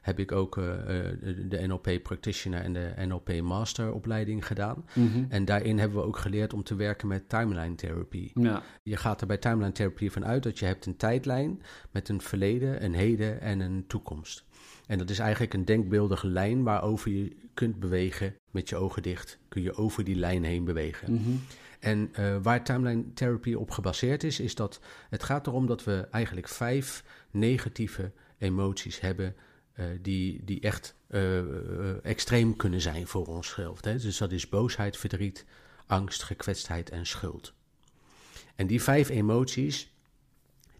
[0.00, 1.16] heb ik ook eh, eh,
[1.48, 4.84] de, NLP Practitioner en de NLP Master opleiding gedaan.
[4.92, 5.24] Mhm.
[5.28, 8.30] En daarin hebben we ook geleerd om te werken met timeline therapie.
[8.34, 12.08] Ja, Je gaat er bij timeline therapie van uit dat je hebt een tijdlijn met
[12.08, 14.45] een verleden, een heden en een toekomst.
[14.86, 19.38] En dat is eigenlijk een denkbeeldige lijn waarover je kunt bewegen met je ogen dicht.
[19.48, 21.12] Kun je over die lijn heen bewegen.
[21.12, 21.30] Mhm.
[21.80, 26.08] En uh, waar timeline therapy op gebaseerd is, is dat het gaat erom dat we
[26.10, 29.36] eigenlijk vijf negatieve emoties hebben
[29.74, 33.80] uh, die, die echt uh, extreem kunnen zijn voor onszelf.
[33.80, 35.44] Dus dat is boosheid, verdriet,
[35.86, 37.52] angst, gekwetstheid en schuld.
[38.54, 39.92] En die vijf emoties,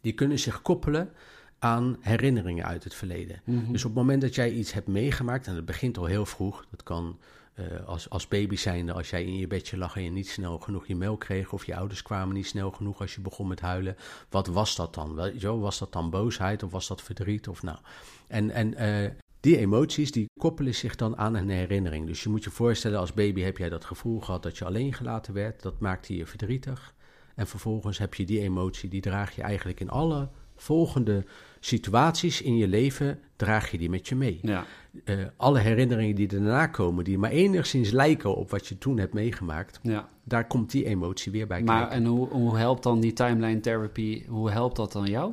[0.01, 1.13] die kunnen zich koppelen
[1.59, 3.41] aan herinneringen uit het verleden.
[3.45, 3.73] Mhm.
[3.73, 6.67] Dus op het moment dat jij iets hebt meegemaakt, en dat begint al heel vroeg,
[6.71, 7.19] dat kan
[7.55, 10.59] uh, als, als baby zijnde, als jij in je bedje lag en je niet snel
[10.59, 13.61] genoeg je melk kreeg, of je ouders kwamen niet snel genoeg als je begon met
[13.61, 13.97] huilen,
[14.31, 15.15] wat was dat dan?
[15.15, 17.49] Wel, jo, was dat dan boosheid of was dat verdriet?
[17.49, 17.79] Of nou.
[18.29, 22.07] En, en uh, die emoties die koppelen zich dan aan een herinnering.
[22.07, 24.93] Dus je moet je voorstellen, als baby heb jij dat gevoel gehad dat je alleen
[24.93, 26.95] gelaten werd, dat maakte je verdrietig.
[27.35, 31.25] En vervolgens heb je die emotie, die draag je eigenlijk in alle volgende
[31.61, 34.39] situaties in je leven, draag je die met je mee.
[34.43, 34.65] Ja.
[35.05, 39.15] Uh, alle herinneringen die daarna komen, die maar enigszins lijken op wat je toen hebt
[39.15, 40.09] meegemaakt, ja.
[40.25, 41.97] daar komt die emotie weer bij maar, kijken.
[41.97, 45.33] En hoe, hoe helpt dan die timeline therapy, hoe helpt dat dan jou?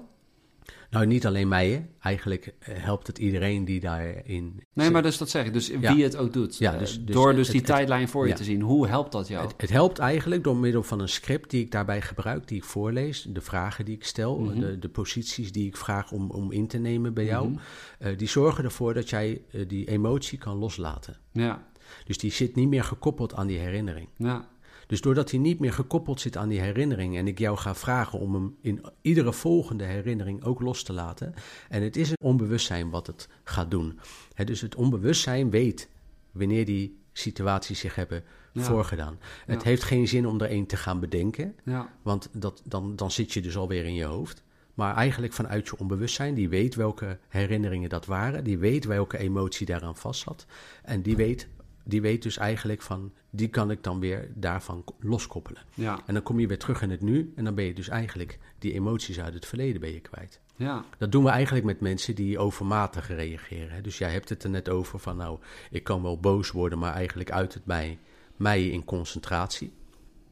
[0.93, 1.81] Nou, niet alleen mij, hè.
[1.99, 4.63] Eigenlijk eh, helpt het iedereen die daarin...
[4.73, 5.53] Nee, maar dus dat zeg ik.
[5.53, 5.93] Dus Ja.
[5.95, 6.57] wie het ook doet.
[6.57, 8.35] Ja, Eh, dus- dus door dus die het- tijdlijn voor je ja.
[8.35, 8.61] te zien.
[8.61, 9.43] Hoe helpt dat jou?
[9.47, 12.63] Het, het helpt eigenlijk door middel van een script die ik daarbij gebruik, die ik
[12.63, 14.59] voorlees, de vragen die ik stel, Mhm.
[14.59, 17.59] de, de posities die ik vraag om, om in te nemen bij jou, Mhm.
[17.99, 21.17] eh, die zorgen ervoor dat jij die emotie kan loslaten.
[21.31, 21.63] Ja,
[22.05, 24.07] Dus die zit niet meer gekoppeld aan die herinnering.
[24.17, 24.47] ja,
[24.87, 28.19] Dus doordat hij niet meer gekoppeld zit aan die herinnering en ik jou ga vragen
[28.19, 31.33] om hem in iedere volgende herinnering ook los te laten.
[31.69, 33.99] En het is het onbewustzijn wat het gaat doen.
[34.33, 35.89] Hè, dus het onbewustzijn weet
[36.31, 38.23] wanneer die situaties zich hebben
[38.53, 38.61] Ja.
[38.63, 39.19] voorgedaan.
[39.45, 43.11] Het heeft geen zin om er een te gaan bedenken, ja, want dat, dan, dan
[43.11, 44.43] zit je dus alweer in je hoofd.
[44.73, 49.65] Maar eigenlijk vanuit je onbewustzijn, die weet welke herinneringen dat waren, die weet welke emotie
[49.65, 50.45] daaraan vast zat.
[50.83, 51.47] En die weet,
[51.83, 55.61] die weet dus eigenlijk van, die kan ik dan weer daarvan loskoppelen.
[55.73, 57.87] ja, En dan kom je weer terug in het nu en dan ben je dus
[57.87, 60.41] eigenlijk die emoties uit het verleden ben je kwijt.
[60.55, 63.69] ja, Dat doen we eigenlijk met mensen die overmatig reageren.
[63.71, 63.81] hè.
[63.81, 65.39] Dus jij hebt het er net over van, nou,
[65.71, 67.99] ik kan wel boos worden, maar eigenlijk uit het mij,
[68.35, 69.73] mij in concentratie.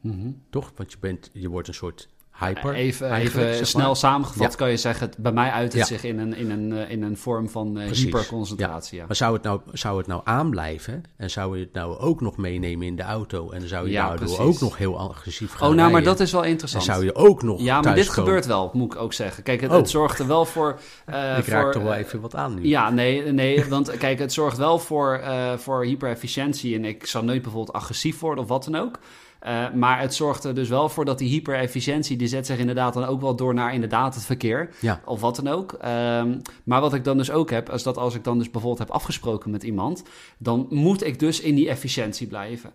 [0.00, 0.30] Mhm.
[0.50, 0.72] Toch?
[0.76, 2.08] Want je, bent, je wordt een soort
[2.38, 2.74] hyper.
[2.74, 3.96] Even, snel maar.
[3.96, 4.56] samengevat Ja.
[4.58, 5.84] kan je zeggen, het- bij mij uit het Ja.
[5.86, 8.04] zich in een, in, een, eh, in een vorm van eh, Precies.
[8.04, 8.98] hyperconcentratie.
[8.98, 9.06] Ja.
[9.06, 12.36] Maar zou het, nou, zou het nou aanblijven en zou je het nou ook nog
[12.36, 14.38] meenemen in de auto en zou je daardoor precies.
[14.38, 16.84] ook nog heel agressief gaan Oh, nou, maar dat is wel En interessant.
[16.84, 19.42] zou je ook nog Ja, maar dit gebeurt wel, moet ik ook zeggen.
[19.42, 19.76] Kijk, het, Oh.
[19.76, 20.78] het zorgt er wel voor...
[21.06, 22.66] eh, Ik raak voor, toch wel even wat aan nu.
[22.66, 26.74] Ja, nee, nee, want kijk, het zorgt wel voor, eh voor hyperefficiëntie.
[26.76, 28.98] En ik zal nooit bijvoorbeeld agressief worden of wat dan ook.
[29.42, 32.16] Eh, maar het zorgt er dus wel voor dat die hyperefficiëntie...
[32.16, 34.70] die zet zich inderdaad dan ook wel door naar inderdaad het verkeer.
[34.80, 35.00] Ja.
[35.04, 35.72] Of wat dan ook.
[35.72, 37.70] Ehm, maar wat ik dan dus ook heb...
[37.72, 40.02] is dat als ik dan dus bijvoorbeeld heb afgesproken met iemand...
[40.38, 42.70] dan moet ik dus in die efficiëntie blijven.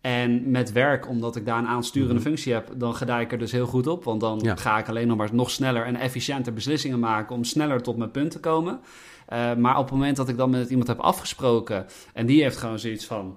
[0.00, 2.22] En met werk, omdat ik daar een aansturende Mhm.
[2.22, 4.04] functie heb, dan ga ik er dus heel goed op.
[4.04, 4.56] Want dan Ja.
[4.56, 8.10] ga ik alleen nog maar nog sneller en efficiënter beslissingen maken om sneller tot mijn
[8.10, 8.80] punt te komen.
[9.26, 12.56] Eh, maar op het moment dat ik dan met iemand heb afgesproken en die heeft
[12.56, 13.36] gewoon zoiets van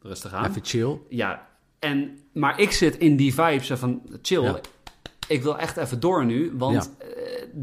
[0.00, 0.44] rustig aan.
[0.48, 0.98] Even chill.
[1.08, 1.46] Ja,
[1.82, 4.42] en, maar ik zit in die vibe van chill.
[4.42, 4.60] Ja.
[5.28, 7.08] Ik wil echt even door nu, want eh,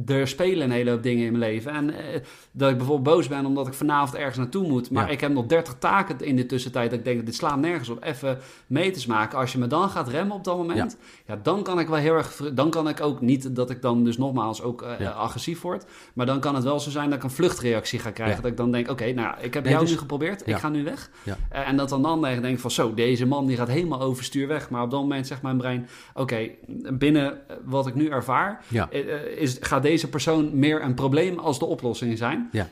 [0.05, 1.71] er spelen een hele hoop dingen in mijn leven.
[1.71, 2.19] En eh,
[2.51, 4.91] dat ik bijvoorbeeld boos ben omdat ik vanavond ergens naartoe moet.
[4.91, 5.11] Maar Ja.
[5.11, 6.89] ik heb nog 30 taken in de tussentijd.
[6.89, 8.03] Dat ik denk, dit slaat nergens op.
[8.03, 8.37] Even
[8.67, 9.37] meters maken.
[9.37, 11.39] Als je me dan gaat remmen op dat moment, ja.
[11.43, 12.41] dan kan ik wel heel erg.
[12.53, 15.09] Dan kan ik ook niet dat ik dan dus nogmaals ook eh, Ja.
[15.09, 15.85] agressief word.
[16.13, 18.41] Maar dan kan het wel zo zijn dat ik een vluchtreactie ga krijgen.
[18.41, 20.47] Dat ik dan denk, oké, nou, ik heb Nee, jou dus- nu geprobeerd.
[20.47, 21.09] Ik ga nu weg.
[21.49, 24.69] Eh, en dat dan dan denk van zo, deze man die gaat helemaal overstuur weg.
[24.69, 26.49] Maar op dat moment zegt mijn brein, oké,
[26.93, 28.89] binnen wat ik nu ervaar, Ja.
[29.37, 32.49] is, gaat deze persoon meer een probleem als de oplossing zijn.
[32.51, 32.69] Ja.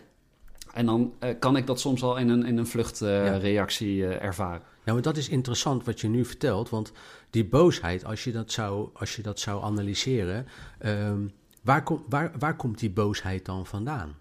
[0.73, 2.65] En dan eh, kan ik dat soms al in een, in een Ja.
[2.65, 4.61] vluchtreactie ervaren.
[4.85, 6.91] Ja, maar dat is interessant wat je nu vertelt, want
[7.29, 10.45] die boosheid, als je dat zou, als je dat zou analyseren,
[10.79, 11.27] ehm,
[11.63, 14.15] waar, kom, waar, waar komt die boosheid dan vandaan?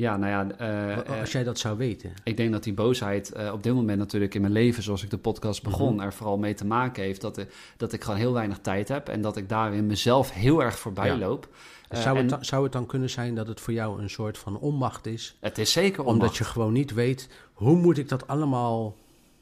[0.00, 2.12] Ja, nou ja, eh, eh, als jij dat zou weten.
[2.24, 5.10] ik denk dat die boosheid eh, op dit moment natuurlijk in mijn leven, zoals ik
[5.10, 6.04] de podcast begon, Mhm.
[6.04, 9.08] er vooral mee te maken heeft dat, ik- dat ik gewoon heel weinig tijd heb
[9.08, 11.16] en dat ik daarin mezelf heel erg voorbij Ja.
[11.16, 11.48] loop.
[11.90, 14.58] Zou, het, dan- zou het dan kunnen zijn dat het voor jou een soort van
[14.58, 15.36] onmacht is?
[15.40, 16.36] het is zeker Omdat onmacht.
[16.36, 18.94] je gewoon niet weet, hoe moet ik dat allemaal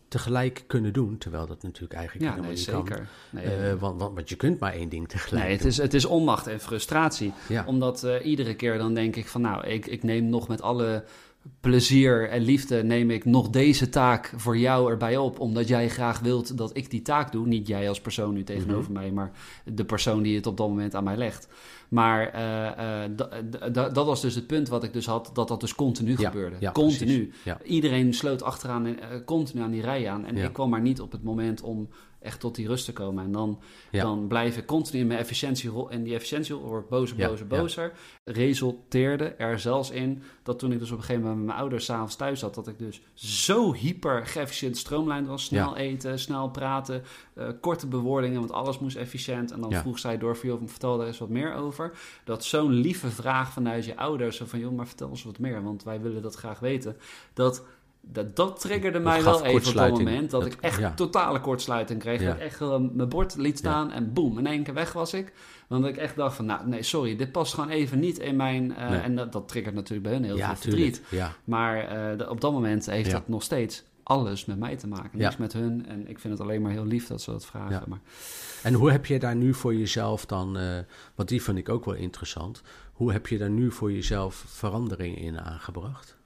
[0.08, 1.18] tegelijk kunnen doen?
[1.18, 2.86] Terwijl dat natuurlijk eigenlijk Ja, helemaal nee, niet kan.
[2.86, 3.08] zeker.
[3.30, 5.70] Nee, Eh, want, want, want je kunt maar één ding tegelijk nee het, doen.
[5.70, 7.32] is, het is onmacht en frustratie.
[7.48, 7.64] Ja.
[7.66, 11.04] Omdat eh, iedere keer dan denk ik van nou, ik, ik neem nog met alle
[11.60, 15.40] plezier en liefde neem ik nog deze taak voor jou erbij op.
[15.40, 17.46] Omdat jij graag wilt dat ik die taak doe.
[17.46, 19.00] Niet jij als persoon nu tegenover Mhm.
[19.00, 19.30] mij, maar
[19.64, 21.48] de persoon die het op dat moment aan mij legt.
[21.88, 22.66] Maar eh,
[23.04, 25.60] eh, da- da- da- dat was dus het punt wat ik dus had, dat dat
[25.60, 26.56] dus continu Ja, gebeurde.
[26.60, 27.30] ja, continu.
[27.44, 27.58] Ja.
[27.62, 28.94] Iedereen sloot achteraan eh,
[29.24, 30.26] continu aan die rij aan.
[30.26, 31.88] En ik kwam maar niet op het moment om
[32.20, 33.24] echt tot die rust te komen.
[33.24, 33.60] En dan,
[33.90, 34.02] Ja.
[34.02, 35.88] dan blijf ik continu in mijn efficiëntie...
[35.88, 37.60] En die efficiëntie wordt bozer, bozer, ja.
[37.60, 37.92] bozer.
[38.24, 41.84] Resulteerde er zelfs in dat toen ik dus op een gegeven moment met mijn ouders
[41.84, 42.54] s'avonds thuis zat...
[42.54, 45.44] dat ik dus zo hyper geëfficiënt stroomlijnd was.
[45.44, 47.02] Snel eten, snel praten,
[47.34, 49.52] eh, korte bewoordingen, want alles moest efficiënt.
[49.52, 51.92] En dan vroeg zij door van, joh, vertel daar eens wat meer over.
[52.24, 55.82] Dat zo'n lieve vraag vanuit je ouders, van, joh, maar vertel eens wat meer, want
[55.82, 56.96] wij willen dat graag weten.
[57.32, 57.64] Dat,
[58.12, 60.92] dat, dat triggerde mij wel even op dat moment, dat, Dat- ik echt ja.
[60.94, 62.20] totale kortsluiting kreeg.
[62.20, 62.26] Ja.
[62.26, 65.14] Dat ik echt gewoon mijn bord liet staan en boem, in één keer weg was
[65.14, 65.32] ik.
[65.68, 68.74] Want ik echt dacht van, nou nee, sorry, dit past gewoon even niet in mijn...
[68.76, 69.00] eh, Nee.
[69.00, 71.02] En dat, dat triggert natuurlijk bij hun heel veel verdriet.
[71.44, 71.78] Maar
[72.18, 75.18] eh, op dat moment heeft dat nog steeds alles met mij te maken.
[75.18, 75.86] Niks met hun.
[75.86, 77.82] En ik vind het alleen maar heel lief dat ze dat vragen.
[77.88, 78.00] Maar
[78.62, 80.78] En hoe heb je daar nu voor jezelf dan, eh
[81.14, 85.18] want die vind ik ook wel interessant, hoe heb je daar nu voor jezelf verandering
[85.18, 86.16] in aangebracht?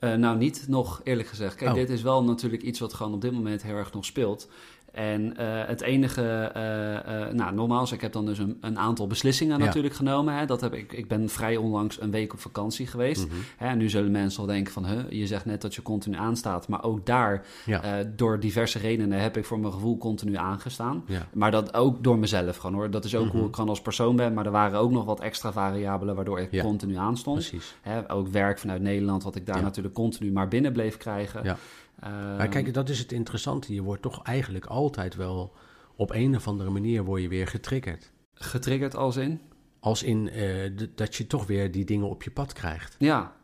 [0.00, 1.54] Eh, nou, niet nog eerlijk gezegd.
[1.54, 1.76] Kijk, Oh.
[1.76, 4.48] dit is wel natuurlijk iets wat gewoon op dit moment heel erg nog speelt.
[4.92, 9.06] En uh, het enige, uh, uh, nou nogmaals, ik heb dan dus een, een aantal
[9.06, 9.64] beslissingen ja.
[9.64, 10.34] natuurlijk genomen.
[10.34, 10.46] Hè.
[10.46, 13.24] Dat heb ik, ik ben vrij onlangs een week op vakantie geweest.
[13.24, 13.40] Mm -hmm.
[13.56, 16.16] hè, en nu zullen mensen al denken van, huh, je zegt net dat je continu
[16.16, 16.68] aanstaat.
[16.68, 18.04] Maar ook daar, ja.
[18.16, 21.02] door diverse redenen, heb ik voor mijn gevoel continu aangestaan.
[21.06, 21.26] Ja.
[21.32, 22.90] Maar dat ook door mezelf gewoon hoor.
[22.90, 23.38] Dat is ook mm -hmm.
[23.38, 24.34] hoe ik gewoon als persoon ben.
[24.34, 27.38] Maar er waren ook nog wat extra variabelen waardoor ik continu aanstond.
[27.38, 27.74] Precies.
[27.80, 31.58] Hè, ook werk vanuit Nederland, wat ik daar natuurlijk continu maar binnen bleef krijgen.
[32.02, 33.74] Maar kijk, dat is het interessante.
[33.74, 35.52] Je wordt toch eigenlijk altijd wel
[35.96, 38.12] op een of andere manier word je weer getriggerd.
[38.34, 39.40] Getriggerd als in?
[39.80, 42.96] Als in uh, dat je toch weer die dingen op je pad krijgt.
[42.98, 43.38] Ja.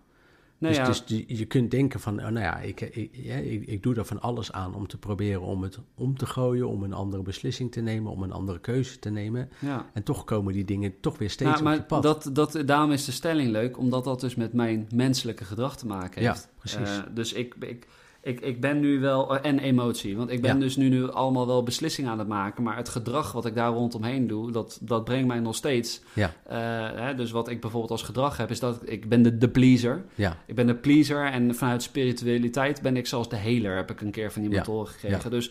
[0.59, 0.87] Nou dus, ja.
[0.87, 4.05] dus die, je kunt denken van, oh, nou ja ik, ik, ik, ik, doe er
[4.05, 7.73] van alles aan om te proberen om het om te gooien, om een andere beslissing
[7.73, 9.51] te nemen, om een andere keuze te nemen.
[9.59, 9.91] Ja.
[9.93, 12.03] En toch komen die dingen toch weer steeds nou, maar op je pad.
[12.03, 15.87] Dat, dat, daarom is de stelling leuk, omdat dat dus met mijn menselijke gedrag te
[15.87, 16.43] maken heeft.
[16.43, 16.97] Ja, precies.
[16.97, 17.87] Uh, dus ik, ik,
[18.27, 20.61] ik, ik ben nu wel, en emotie, want ik ben ja.
[20.61, 23.73] dus nu, nu allemaal wel beslissingen aan het maken, maar het gedrag wat ik daar
[23.73, 26.01] rondomheen doe, dat, dat brengt mij nog steeds.
[26.13, 26.33] Ja.
[26.51, 29.49] Uh, hè, dus wat ik bijvoorbeeld als gedrag heb, is dat ik ben de, de
[29.49, 30.05] pleaser.
[30.15, 30.37] Ja.
[30.47, 34.11] Ik ben de pleaser en vanuit spiritualiteit ben ik zelfs de healer, heb ik een
[34.11, 34.73] keer van iemand Ja.
[34.73, 35.21] horen gekregen.
[35.23, 35.31] Ja.
[35.31, 35.51] Dus,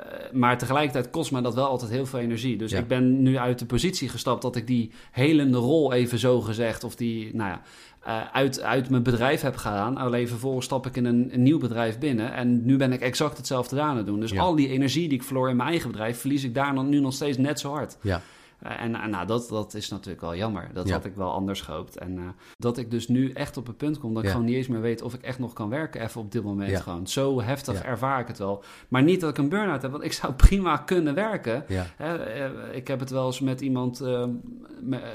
[0.00, 2.56] uh, maar tegelijkertijd kost mij dat wel altijd heel veel energie.
[2.56, 2.78] Dus Ja.
[2.78, 6.84] ik ben nu uit de positie gestapt dat ik die helende rol even zo gezegd,
[6.84, 7.60] of die, nou ja,
[8.06, 9.96] uh, uit, uit mijn bedrijf heb gedaan.
[9.96, 12.32] Alleen vervolgens stap ik in een, een nieuw bedrijf binnen.
[12.32, 14.20] En nu ben ik exact hetzelfde aan het doen.
[14.20, 14.40] Dus Ja.
[14.40, 17.00] al die energie die ik verloor in mijn eigen bedrijf, verlies ik daar dan, nu
[17.00, 17.96] nog steeds net zo hard.
[18.02, 18.20] Ja.
[18.62, 20.70] Uh, en nou, dat, dat is natuurlijk wel jammer.
[20.72, 20.92] Dat Ja.
[20.94, 21.98] had ik wel anders gehoopt.
[21.98, 22.22] En uh,
[22.56, 24.80] dat ik dus nu echt op het punt kom dat ik gewoon niet eens meer
[24.80, 26.00] weet of ik echt nog kan werken.
[26.00, 27.06] Even op dit moment gewoon.
[27.06, 28.64] Zo heftig ervaar ik het wel.
[28.88, 31.64] Maar niet dat ik een burn-out heb, want ik zou prima kunnen werken.
[31.98, 32.14] Eh,
[32.72, 34.24] ik heb het wel eens met iemand eh,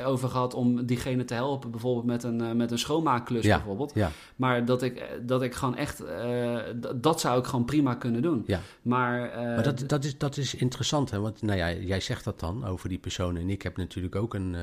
[0.06, 3.94] over gehad om diegene te helpen, bijvoorbeeld met een, eh, met een schoonmaakklus bijvoorbeeld.
[4.36, 6.58] Maar dat ik, eh, dat ik gewoon echt, eh,
[6.96, 8.44] dat zou ik gewoon prima kunnen doen.
[8.82, 11.20] Maar, eh, Maar dat, dat, is, dat is interessant, hè?
[11.20, 13.31] Want nou ja, jij zegt dat dan over die persoon.
[13.38, 14.62] En ik heb natuurlijk ook een, eh,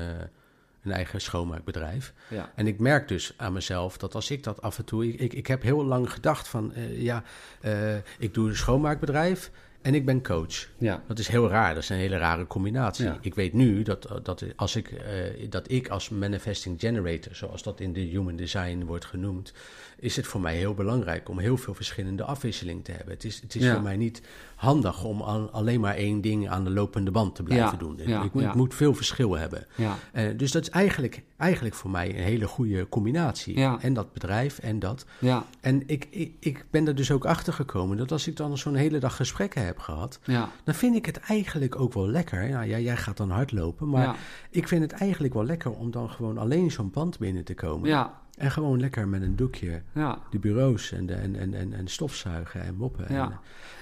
[0.83, 2.13] een eigen schoonmaakbedrijf.
[2.29, 5.07] ja, En ik merk dus aan mezelf dat als ik dat af en toe...
[5.07, 7.23] Ik, ik, ik heb heel lang gedacht van, eh, ja,
[7.61, 9.51] eh, ik doe een schoonmaakbedrijf
[9.81, 10.67] en ik ben coach.
[10.77, 13.05] ja, Dat is heel raar, dat is een hele rare combinatie.
[13.05, 13.17] Ja.
[13.21, 15.01] Ik weet nu dat, dat, als ik,
[15.49, 19.53] dat ik als manifesting generator, zoals dat in de human design wordt genoemd,
[19.99, 23.13] is het voor mij heel belangrijk om heel veel verschillende afwisseling te hebben.
[23.13, 23.73] Het is, het is Ja.
[23.73, 24.21] voor mij niet
[24.55, 27.97] handig om al- alleen maar één ding aan de lopende band te blijven Ja, doen.
[28.05, 29.65] ja, ik moet, moet veel verschil hebben.
[29.75, 29.95] ja.
[30.11, 33.65] Eh, dus dat is eigenlijk, eigenlijk voor mij een hele goede combinatie.
[33.79, 35.05] En dat bedrijf en dat.
[35.19, 35.45] ja.
[35.61, 38.75] En ik, ik, ik ben er dus ook achter gekomen dat als ik dan zo'n
[38.75, 40.19] hele dag gesprekken heb gehad,
[40.63, 42.47] dan vind ik het eigenlijk ook wel lekker.
[42.47, 44.15] Ja, jij, jij gaat dan hardlopen, maar
[44.49, 47.89] ik vind het eigenlijk wel lekker om dan gewoon alleen zo'n pand binnen te komen.
[47.89, 48.17] ja.
[48.39, 50.17] En gewoon lekker met een doekje ja.
[50.31, 53.05] de bureaus en, de, en, en, en, en stofzuigen en moppen.
[53.09, 53.23] Ja.
[53.23, 53.31] En,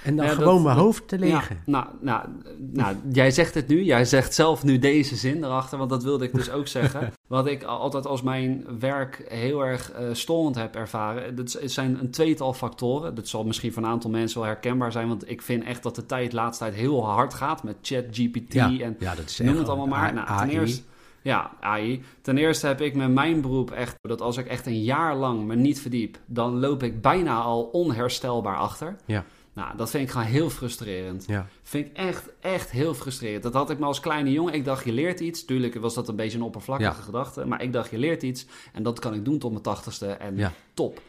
[0.04, 1.58] en dan Ja, gewoon dat- mijn hoofd te legen.
[1.66, 2.28] Nou, nou,
[2.58, 3.84] nou, jij zegt het nu.
[3.84, 7.12] Jij zegt zelf nu deze zin erachter, want dat wilde ik dus ook zeggen.
[7.28, 11.36] Wat ik al- altijd als mijn werk heel erg eh storend heb ervaren.
[11.36, 13.16] Dat zijn een tweetal factoren.
[13.16, 15.08] Dat zal misschien voor een aantal mensen wel herkenbaar zijn.
[15.08, 18.54] Want ik vind echt dat de tijd de laatste tijd heel hard gaat met ChatGPT
[18.54, 20.14] Ja, en ja, dat is noem het allemaal maar.
[20.14, 20.82] Nou, ten eerste,
[21.28, 22.04] ja, AI.
[22.22, 25.46] Ten eerste heb ik met mijn beroep echt dat als ik echt een jaar lang
[25.46, 28.96] me niet verdiep, dan loop ik bijna al onherstelbaar achter.
[29.06, 29.26] Ja.
[29.54, 31.26] Nou, dat vind ik gewoon heel frustrerend.
[31.28, 33.44] Ja, Vind ik echt, echt heel frustrerend.
[33.44, 34.54] Dat had ik me als kleine jongen.
[34.54, 35.46] Ik dacht, je leert iets.
[35.46, 37.04] Tuurlijk was dat een beetje een oppervlakkige Ja.
[37.04, 37.46] gedachte.
[37.46, 38.46] Maar ik dacht, je leert iets.
[38.74, 40.08] En dat kan ik doen tot mijn tachtigste.
[40.08, 40.52] En Ja.
[40.74, 41.02] top.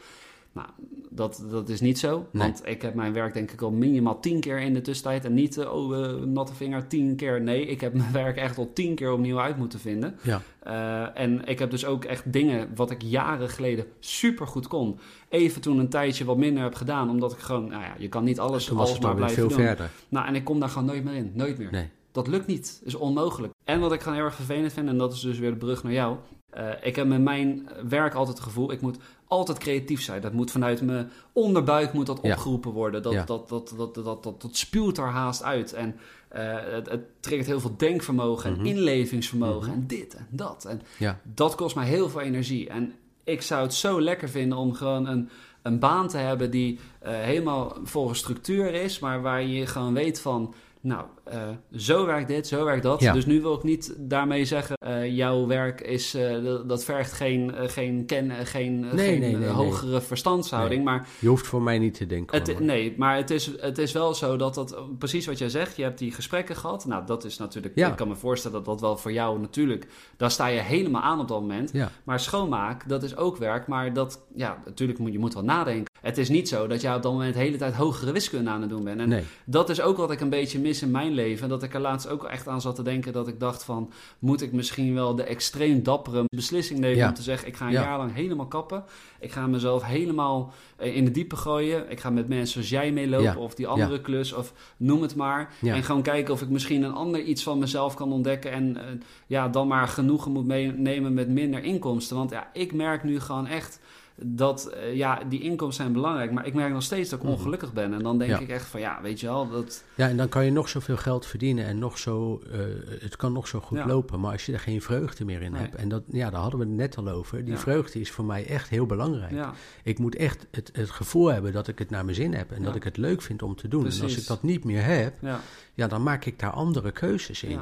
[0.58, 0.70] Nou,
[1.10, 2.26] dat, dat is niet zo.
[2.30, 2.42] Nee.
[2.42, 5.24] Want ik heb mijn werk denk ik al minimaal tien keer in de tussentijd.
[5.24, 7.40] En niet, eh, oh, eh, natte vinger, tien keer.
[7.40, 10.18] Nee, ik heb mijn werk echt al tien keer opnieuw uit moeten vinden.
[10.22, 14.66] ja, Uh, en ik heb dus ook echt dingen wat ik jaren geleden super goed
[14.66, 14.98] kon.
[15.28, 17.10] Even toen een tijdje wat minder heb gedaan.
[17.10, 19.58] Omdat ik gewoon, nou ja, je kan niet alles, toen alles maar blijven veel doen.
[19.66, 19.90] verder.
[20.08, 21.30] Nou, en ik kom daar gewoon nooit meer in.
[21.34, 21.70] Nooit meer.
[21.70, 21.88] Nee.
[22.12, 22.80] Dat lukt niet.
[22.84, 23.52] is onmogelijk.
[23.64, 25.82] En wat ik gewoon heel erg vervelend vind, en dat is dus weer de brug
[25.82, 26.16] naar jou.
[26.56, 28.98] Uh, ik heb met mijn werk altijd het gevoel, ik moet
[29.28, 30.20] altijd creatief zijn.
[30.20, 33.02] Dat moet vanuit mijn onderbuik moet dat opgeroepen worden.
[33.02, 33.24] Dat, Ja.
[33.24, 35.72] dat, dat, dat, dat, dat, dat, dat spuwt er haast uit.
[35.72, 35.96] En
[36.36, 38.60] uh, het, het triggert heel veel denkvermogen Mhm.
[38.60, 39.78] en inlevingsvermogen Mhm.
[39.80, 40.64] en dit en dat.
[40.64, 42.68] En Ja, dat kost mij heel veel energie.
[42.68, 42.92] En
[43.24, 45.28] ik zou het zo lekker vinden om gewoon een,
[45.62, 50.20] een baan te hebben die uh, helemaal volgens structuur is, maar waar je gewoon weet
[50.20, 51.42] van nou, uh,
[51.76, 53.00] zo werkt dit, zo werkt dat.
[53.00, 53.12] Ja.
[53.12, 57.52] Dus nu wil ik niet daarmee zeggen, uh, jouw werk is, uh, dat vergt geen,
[57.56, 60.84] geen, ken, geen, Nee, geen nee, nee, hogere verstandshouding.
[60.84, 62.38] Maar Je hoeft voor mij niet te denken.
[62.38, 65.76] het, nee, maar het is, het is wel zo dat dat, precies wat jij zegt,
[65.76, 66.86] je hebt die gesprekken gehad.
[66.86, 67.88] Nou, dat is natuurlijk, Ja.
[67.90, 71.20] ik kan me voorstellen dat dat wel voor jou natuurlijk, daar sta je helemaal aan
[71.20, 71.72] op dat moment.
[71.72, 71.90] Ja.
[72.04, 75.86] Maar schoonmaak, dat is ook werk, maar dat, ja, natuurlijk moet je moet wel nadenken.
[76.00, 78.60] Het is niet zo dat jij op dat moment de hele tijd hogere wiskunde aan
[78.60, 79.00] het doen bent.
[79.00, 79.24] En Nee.
[79.44, 81.48] dat is ook wat ik een beetje mis in mijn leven.
[81.48, 83.92] Dat ik er laatst ook echt aan zat te denken dat ik dacht van...
[84.18, 87.08] moet ik misschien wel de extreem dappere beslissing nemen Ja.
[87.08, 87.48] om te zeggen...
[87.48, 87.82] ik ga een Ja.
[87.82, 88.84] jaar lang helemaal kappen.
[89.20, 91.90] Ik ga mezelf helemaal eh, in de diepe gooien.
[91.90, 93.36] Ik ga met mensen zoals jij meelopen Ja.
[93.36, 95.52] of die andere klus of noem het maar.
[95.62, 98.50] En gewoon kijken of ik misschien een ander iets van mezelf kan ontdekken...
[98.52, 98.84] en eh,
[99.26, 102.16] ja, dan maar genoegen moet meenemen met minder inkomsten.
[102.16, 103.80] Want ja, ik merk nu gewoon echt
[104.22, 107.34] dat eh, ja, die inkomsten zijn belangrijk, maar ik merk nog steeds dat ik Mhm.
[107.34, 107.92] ongelukkig ben.
[107.94, 108.38] En dan denk Ja.
[108.38, 110.96] ik echt van ja, weet je wel, dat Ja, en dan kan je nog zoveel
[110.96, 112.58] geld verdienen en nog zo, eh,
[113.00, 113.86] het kan nog zo goed Ja.
[113.86, 114.20] lopen.
[114.20, 115.60] Maar als je er geen vreugde meer in Nee.
[115.60, 117.44] hebt, en dat, ja, daar hadden we het net al over.
[117.44, 117.60] Die Ja.
[117.60, 119.46] vreugde is voor mij echt heel belangrijk.
[119.84, 122.62] Ik moet echt het, het gevoel hebben dat ik het naar mijn zin heb en
[122.62, 123.86] dat ik het leuk vind om te doen.
[123.86, 125.40] En als ik dat niet meer heb, ja,
[125.74, 127.60] ja, dan maak ik daar andere keuzes in.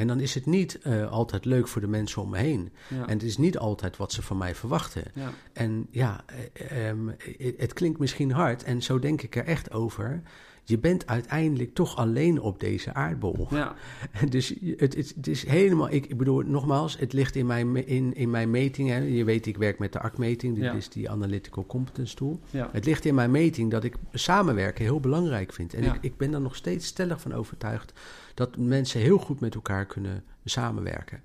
[0.00, 2.70] En dan is het niet eh, altijd leuk voor de mensen om me heen.
[2.88, 5.02] ja, En het is niet altijd wat ze van mij verwachten.
[5.14, 9.44] ja, En ja, eh, ehm, eh, het klinkt misschien hard en zo denk ik er
[9.44, 10.22] echt over.
[10.64, 13.46] Je bent uiteindelijk toch alleen op deze aardbol.
[13.50, 13.74] ja,
[14.28, 18.14] Dus het, het, het is helemaal, ik, ik bedoel, nogmaals, het ligt in mijn, in,
[18.14, 18.88] in mijn meting.
[18.88, 18.96] Hè.
[18.98, 20.72] Je weet, ik werk met de ACT-meting, dit Ja.
[20.72, 22.40] is die Analytical Competence Tool.
[22.50, 25.74] ja, Het ligt in mijn meting dat ik samenwerken heel belangrijk vind.
[25.74, 25.94] En Ja.
[25.94, 27.92] ik, ik ben er nog steeds stellig van overtuigd
[28.40, 31.20] dat mensen heel goed met elkaar kunnen samenwerken.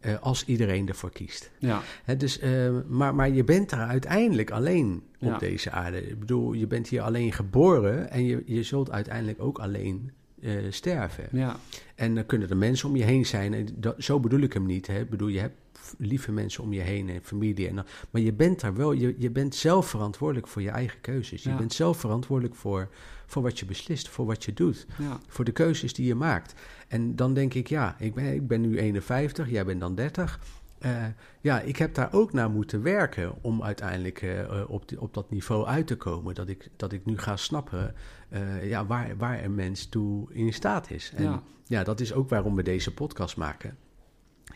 [0.00, 1.50] eh, als iedereen ervoor kiest.
[1.58, 1.80] ja,
[2.18, 5.38] dus, eh, maar, maar je bent daar uiteindelijk alleen op Ja.
[5.38, 6.08] deze aarde.
[6.08, 10.10] Ik bedoel, je bent hier alleen geboren en je, je zult uiteindelijk ook alleen
[10.42, 11.28] eh, sterven.
[11.32, 11.56] ja,
[12.00, 13.54] En dan kunnen er mensen om je heen zijn.
[13.54, 14.86] En dat, zo bedoel ik hem niet.
[14.86, 15.00] Hè.
[15.00, 15.56] Ik bedoel, je hebt
[15.98, 17.68] lieve mensen om je heen en familie.
[17.68, 21.00] En dan, maar je bent daar wel, je, je bent zelf verantwoordelijk voor je eigen
[21.00, 21.42] keuzes.
[21.42, 22.88] Je bent zelf verantwoordelijk voor,
[23.26, 24.86] voor wat je beslist, voor wat je doet.
[24.98, 26.54] ja, Voor de keuzes die je maakt.
[26.88, 30.40] En dan denk ik, ja, ik ben, ik ben nu 51, jij bent dan 30.
[30.80, 31.04] Eh,
[31.40, 35.14] ja, ik heb daar ook naar moeten werken om uiteindelijk eh, eh, op, die- op
[35.14, 36.34] dat niveau uit te komen.
[36.34, 37.94] Dat ik, dat ik nu ga snappen
[38.62, 41.12] ja, waar, waar een mens toe in staat is.
[41.16, 41.42] En Ja.
[41.66, 41.82] ja.
[41.84, 43.76] dat is ook waarom we deze podcast maken.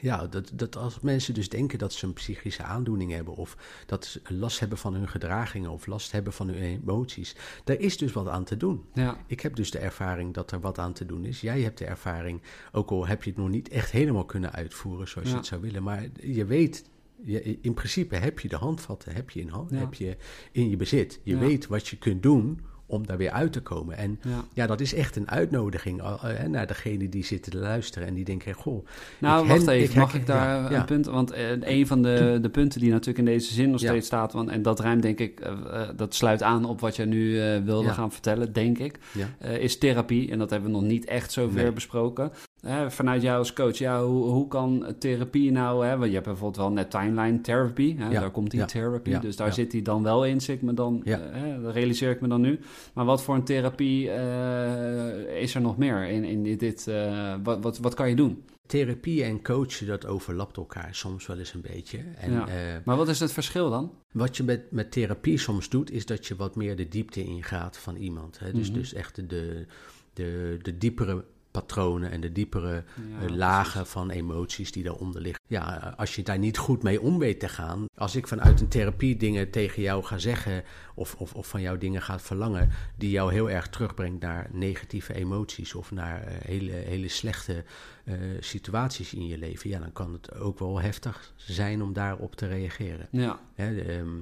[0.04, 3.34] Ja, dat, dat als mensen dus denken dat ze een psychische aandoening hebben...
[3.34, 7.36] of dat ze last hebben van hun gedragingen of last hebben van hun emoties...
[7.64, 8.84] daar is dus wat aan te doen.
[8.94, 11.40] ja, Ik heb dus de ervaring dat er wat aan te doen is.
[11.40, 12.42] Jij hebt de ervaring,
[12.72, 15.60] ook al heb je het nog niet echt helemaal kunnen uitvoeren zoals je het zou
[15.60, 15.82] willen.
[15.82, 16.84] Maar je weet,
[17.22, 19.76] je, in principe heb je de handvatten, heb je in, hand, Ja.
[19.78, 20.16] heb je
[20.52, 21.20] in je bezit.
[21.22, 21.38] Je Ja.
[21.40, 23.96] weet wat je kunt doen om daar weer uit te komen.
[23.96, 24.44] En ja.
[24.52, 28.24] ja, dat is echt een uitnodiging uh, naar degene die zitten te luisteren en die
[28.24, 28.86] denken, goh...
[29.18, 29.90] Nou, ik wacht hen- even.
[29.90, 30.84] ik Mag ik daar ja, een ja.
[30.84, 31.06] punt...
[31.06, 34.32] Want eh, een van de, de punten die natuurlijk in deze zin nog steeds staat...
[34.32, 35.40] Want, en dat ruimt denk ik...
[35.40, 38.98] eh, eh, dat sluit aan op wat jij nu eh, wilde gaan vertellen, denk ik.
[39.38, 40.30] Eh, is therapie.
[40.30, 41.72] En dat hebben we nog niet echt zover Nee.
[41.72, 42.32] besproken.
[42.64, 45.86] Eh, vanuit jou als coach, ja, hoe, hoe kan therapie nou...
[45.86, 47.96] Hè, want je hebt bijvoorbeeld wel net timeline therapy.
[47.96, 49.10] Hè, Ja, Daar komt die ja, therapy.
[49.10, 52.10] ja, dus daar zit die dan wel in, zit me dan, eh, hè, dat realiseer
[52.10, 52.58] ik me dan nu.
[52.94, 56.86] Maar wat voor een therapie eh, is er nog meer in, in dit...
[56.88, 58.42] eh, wat, wat, wat kan je doen?
[58.66, 61.98] Therapie en coachen, dat overlapt elkaar soms wel eens een beetje.
[62.18, 62.46] En, Ja.
[62.84, 63.92] Maar wat is het verschil dan?
[64.12, 67.76] Wat je met, met therapie soms doet, is dat je wat meer de diepte ingaat
[67.78, 68.38] van iemand.
[68.38, 68.52] Hè?
[68.52, 68.78] Dus, Mhm.
[68.78, 69.66] dus echt de,
[70.12, 71.24] de, de diepere
[71.54, 75.42] patronen en de diepere Ja, eh, lagen van emoties die daaronder liggen.
[75.46, 77.84] Ja, als je daar niet goed mee om weet te gaan.
[77.94, 81.78] Als ik vanuit een therapie dingen tegen jou ga zeggen of, of, of van jou
[81.78, 86.72] dingen gaat verlangen die jou heel erg terugbrengt naar negatieve emoties of naar eh, hele,
[86.72, 87.64] hele slechte
[88.04, 92.34] eh, situaties in je leven, ja, dan kan het ook wel heftig zijn om daarop
[92.34, 93.08] te reageren.
[93.10, 94.14] Ja, Hè, de, ehm,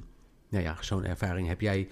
[0.49, 1.89] nou ja, zo'n ervaring heb jij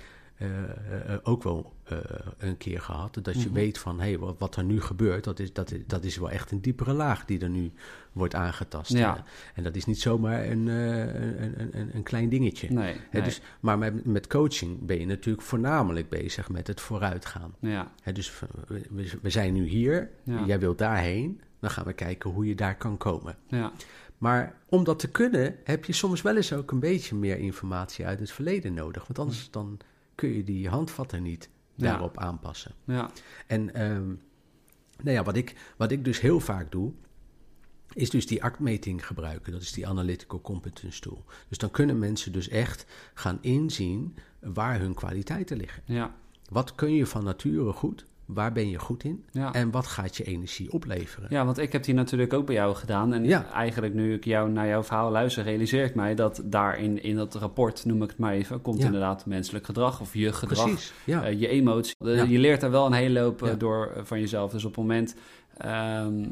[1.23, 1.99] ook wel eh,
[2.39, 3.19] een keer gehad.
[3.23, 3.55] Dat je Mhm.
[3.55, 6.17] weet van, hé, hey, wat, wat er nu gebeurt, dat is, dat, is, dat is
[6.17, 7.73] wel echt een diepere laag die er nu
[8.13, 8.93] wordt aangetast.
[8.93, 9.17] Ja.
[9.17, 9.23] Eh,
[9.55, 12.71] en dat is niet zomaar een, eh, een, een, een, een klein dingetje.
[12.71, 12.97] nee.
[13.11, 17.55] Dus, maar met, met coaching ben je natuurlijk voornamelijk bezig met het vooruitgaan.
[17.61, 20.45] ja, dus we, we- we zijn nu hier, Ja.
[20.47, 23.37] jij wilt daarheen, dan gaan we kijken hoe je daar kan komen.
[23.49, 23.73] ja,
[24.19, 28.07] Maar om dat te kunnen, heb je soms wel eens ook een beetje meer informatie
[28.07, 29.07] uit het verleden nodig.
[29.07, 29.79] Want anders dan
[30.21, 31.87] kun je die handvatten niet Ja.
[31.91, 32.73] daarop aanpassen.
[32.85, 33.11] ja,
[33.47, 34.07] En ehm,
[35.03, 36.93] nou ja, wat, ik, wat ik dus heel vaak doe,
[37.93, 39.53] is dus die actmeting gebruiken.
[39.53, 41.25] Dat is die Analytical Competence Tool.
[41.49, 45.83] Dus dan kunnen mensen dus echt gaan inzien waar hun kwaliteiten liggen.
[45.87, 46.15] ja,
[46.51, 48.05] Wat kun je van nature goed?
[48.35, 49.53] Waar ben je goed in Ja.
[49.53, 51.27] en wat gaat je energie opleveren.
[51.31, 53.13] Ja, want ik heb die natuurlijk ook bij jou gedaan.
[53.15, 53.53] En Ja.
[53.53, 57.35] eigenlijk nu ik jou naar jouw verhaal luister, realiseer ik mij dat daarin in dat
[57.35, 58.85] rapport, noem ik het maar even, komt Ja.
[58.85, 61.95] inderdaad menselijk gedrag of je gedrag, Precies, eh, je emotie.
[62.29, 64.53] Je leert daar wel een hele hoop eh, door eh, van jezelf.
[64.53, 65.15] Dus op het moment,
[65.61, 66.25] ehm,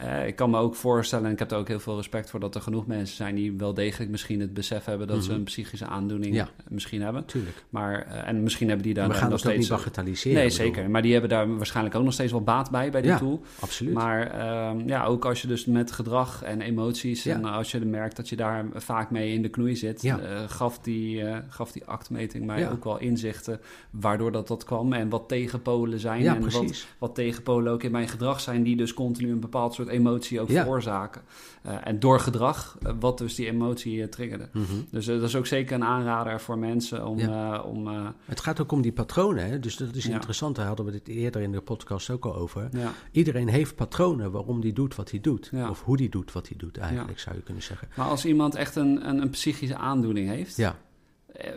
[0.00, 2.40] eh, ik kan me ook voorstellen, en ik heb er ook heel veel respect voor,
[2.40, 5.38] dat er genoeg mensen zijn die wel degelijk misschien het besef hebben dat ze Mhm.
[5.38, 6.48] een psychische aandoening Ja.
[6.68, 7.24] misschien hebben.
[7.24, 7.64] Tuurlijk.
[7.70, 9.68] Maar, eh, en misschien hebben die daar we gaan nog ook niet steeds...
[9.68, 10.38] bagatelliseren.
[10.38, 10.64] Nee, bedoel.
[10.66, 10.90] zeker.
[10.90, 13.18] Maar die hebben daar waarschijnlijk ook nog steeds wel baat bij, bij die Ja.
[13.18, 13.42] tool.
[13.60, 13.94] Absoluut.
[13.94, 17.22] Maar ehm, ja, ook als je dus met gedrag en emoties...
[17.22, 17.34] Ja.
[17.34, 20.04] en als je merkt dat je daar vaak mee in de knoei zit...
[20.04, 23.60] Eh, gaf, die, eh, gaf die actmeting mij ook wel inzichten...
[23.90, 26.22] waardoor dat, dat kwam en wat tegenpolen zijn...
[26.22, 28.62] ja, en wat, wat tegenpolen ook in mijn gedrag zijn...
[28.62, 30.62] die dus continu een bepaald soort emotie ook Ja.
[30.62, 31.22] veroorzaken.
[31.62, 34.48] Eh, en door gedrag, eh, wat dus die emotie eh, triggerde.
[34.52, 34.64] Mhm.
[34.90, 37.20] Dus dat is ook zeker een aanrader voor mensen om...
[37.64, 37.88] om
[38.24, 39.60] Het gaat ook om die patronen, hè?
[39.60, 40.56] dus dat is interessant.
[40.56, 42.68] Daar hadden we het eerder in de podcast ook al over.
[43.10, 45.50] Iedereen heeft patronen waarom die doet wat hij doet.
[45.70, 47.88] Of hoe die doet wat hij doet, eigenlijk zou je kunnen zeggen.
[47.96, 50.56] maar als iemand echt een, een, een psychische aandoening heeft...
[50.56, 50.76] Ja,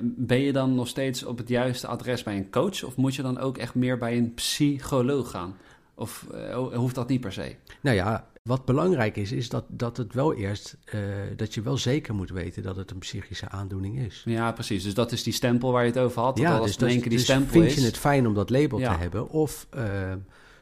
[0.01, 2.83] Ben je dan nog steeds op het juiste adres bij een coach?
[2.83, 5.55] Of moet je dan ook echt meer bij een psycholoog gaan?
[5.99, 7.55] Of eh, ho- hoeft dat niet per se?
[7.81, 10.99] nou ja, wat belangrijk is, is dat, dat het wel eerst, eh,
[11.35, 14.21] dat je wel zeker moet weten dat het een psychische aandoening is.
[14.25, 14.83] Ja, precies.
[14.83, 16.37] Dus dat is die stempel waar je het over had.
[16.37, 17.75] Ja, dat als dus, dat- die dus stempel vind is.
[17.75, 18.93] je het fijn om dat label Ja.
[18.93, 19.29] te hebben?
[19.29, 19.83] Of eh,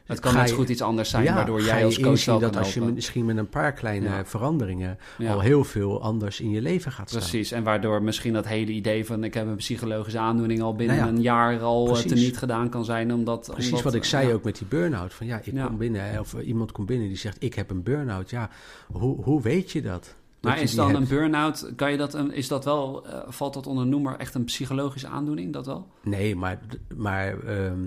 [0.06, 2.50] het kan ga net goed iets anders zijn, ja, waardoor jij als coach wel dat
[2.50, 4.24] kan als je misschien met een paar kleine Ja.
[4.24, 5.32] veranderingen Ja.
[5.32, 7.20] al heel veel anders in je leven gaat staan.
[7.20, 10.96] Precies, en waardoor misschien dat hele idee van ik heb een psychologische aandoening al binnen
[10.96, 12.10] Nou een jaar al eh, precies.
[12.12, 13.12] teniet gedaan kan zijn.
[13.14, 15.12] Omdat, Precies omdat, wat ik zei ook met die burn-out.
[15.14, 18.30] Van ja, ik kom binnen, of iemand komt binnen die zegt: Ik heb een burn-out.
[18.30, 18.50] Ja,
[18.92, 20.14] hoe, hoe weet je dat?
[20.40, 23.66] Maar is dan een burn-out, kan je dat, een, is dat wel, eh, valt dat
[23.66, 25.86] onder noemer echt een psychologische aandoening, dat wel?
[26.02, 26.58] Nee, maar,
[26.96, 27.78] maar ehm,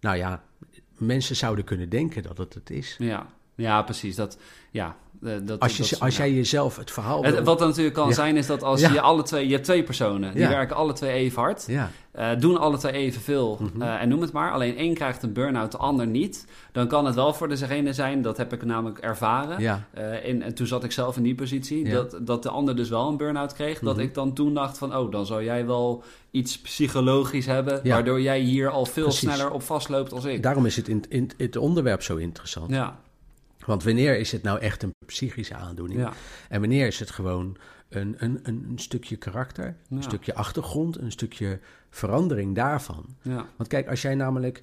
[0.00, 0.42] nou ja,
[0.96, 2.96] mensen zouden kunnen denken dat het het is.
[2.98, 4.16] Ja, ja precies.
[4.16, 4.38] Dat,
[4.70, 4.96] ja,
[5.44, 7.22] dat, Als, je, dat- als jij jezelf het verhaal.
[7.22, 8.14] Wil- wat er natuurlijk kan Ja.
[8.14, 8.92] zijn is dat als Ja.
[8.92, 10.48] je alle twee, je hebt twee personen, die Ja.
[10.48, 13.82] werken alle twee even hard, Ja, eh, doen alle twee evenveel Mhm.
[13.82, 14.52] eh, en noem het maar.
[14.52, 16.46] Alleen één krijgt een burn-out, de ander niet.
[16.72, 19.60] Dan kan het wel voor degene zijn, dat heb ik namelijk ervaren.
[19.60, 22.76] ja, Eh, in, en toen zat ik zelf in die positie, dat, dat de ander
[22.76, 23.78] dus wel een burn-out kreeg.
[23.78, 24.04] Dat Mhm.
[24.04, 27.94] ik dan toen dacht van, oh, dan zou jij wel iets psychologisch hebben, Ja.
[27.94, 29.20] waardoor jij hier al veel Precies.
[29.32, 30.42] sneller op vastloopt als ik.
[30.42, 32.70] daarom is het, in, in, het onderwerp zo interessant.
[32.70, 32.96] Ja,
[33.66, 36.00] Want wanneer is het nou echt een psychische aandoening?
[36.00, 36.12] ja,
[36.48, 37.56] En wanneer is het gewoon
[37.88, 39.96] een, een, een, een stukje karakter, Ja.
[39.96, 41.60] een stukje achtergrond, een stukje
[41.90, 43.06] verandering daarvan?
[43.22, 44.62] ja, Want kijk, als jij namelijk,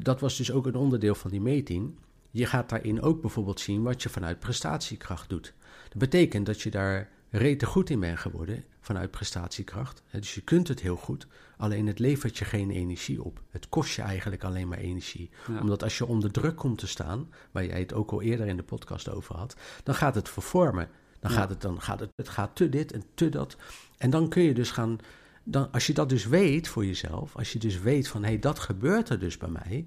[0.00, 1.94] dat was dus ook een onderdeel van die meting.
[2.30, 5.54] Je gaat daarin ook bijvoorbeeld zien wat je vanuit prestatiekracht doet.
[5.88, 7.08] Dat betekent dat je daar
[7.38, 10.02] rete goed in bent geworden vanuit prestatiekracht.
[10.10, 11.26] Dus je kunt het heel goed,
[11.56, 13.42] alleen het levert je geen energie op.
[13.50, 15.30] Het kost je eigenlijk alleen maar energie.
[15.48, 15.60] Ja.
[15.60, 18.56] Omdat als je onder druk komt te staan, waar jij het ook al eerder in
[18.56, 20.88] de podcast over had, dan gaat het vervormen.
[21.20, 21.36] Dan Ja.
[21.36, 23.56] gaat het, dan gaat het, het gaat te dit en te dat.
[23.98, 24.98] En dan kun je dus gaan,
[25.44, 28.38] dan, als je dat dus weet voor jezelf, als je dus weet van hé, hey,
[28.38, 29.86] dat gebeurt er dus bij mij,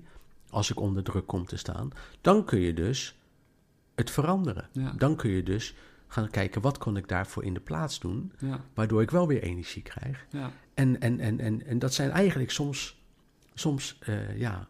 [0.49, 1.89] als ik onder druk kom te staan,
[2.21, 3.17] dan kun je dus
[3.95, 4.69] het veranderen.
[4.71, 4.93] Ja.
[4.97, 5.75] Dan kun je dus
[6.11, 9.43] gaan kijken wat kon ik daarvoor in de plaats doen, ja, waardoor ik wel weer
[9.43, 10.25] energie krijg.
[10.29, 10.51] ja.
[10.73, 13.03] En, en, en, en, en dat zijn eigenlijk soms,
[13.53, 14.67] soms eh, ja,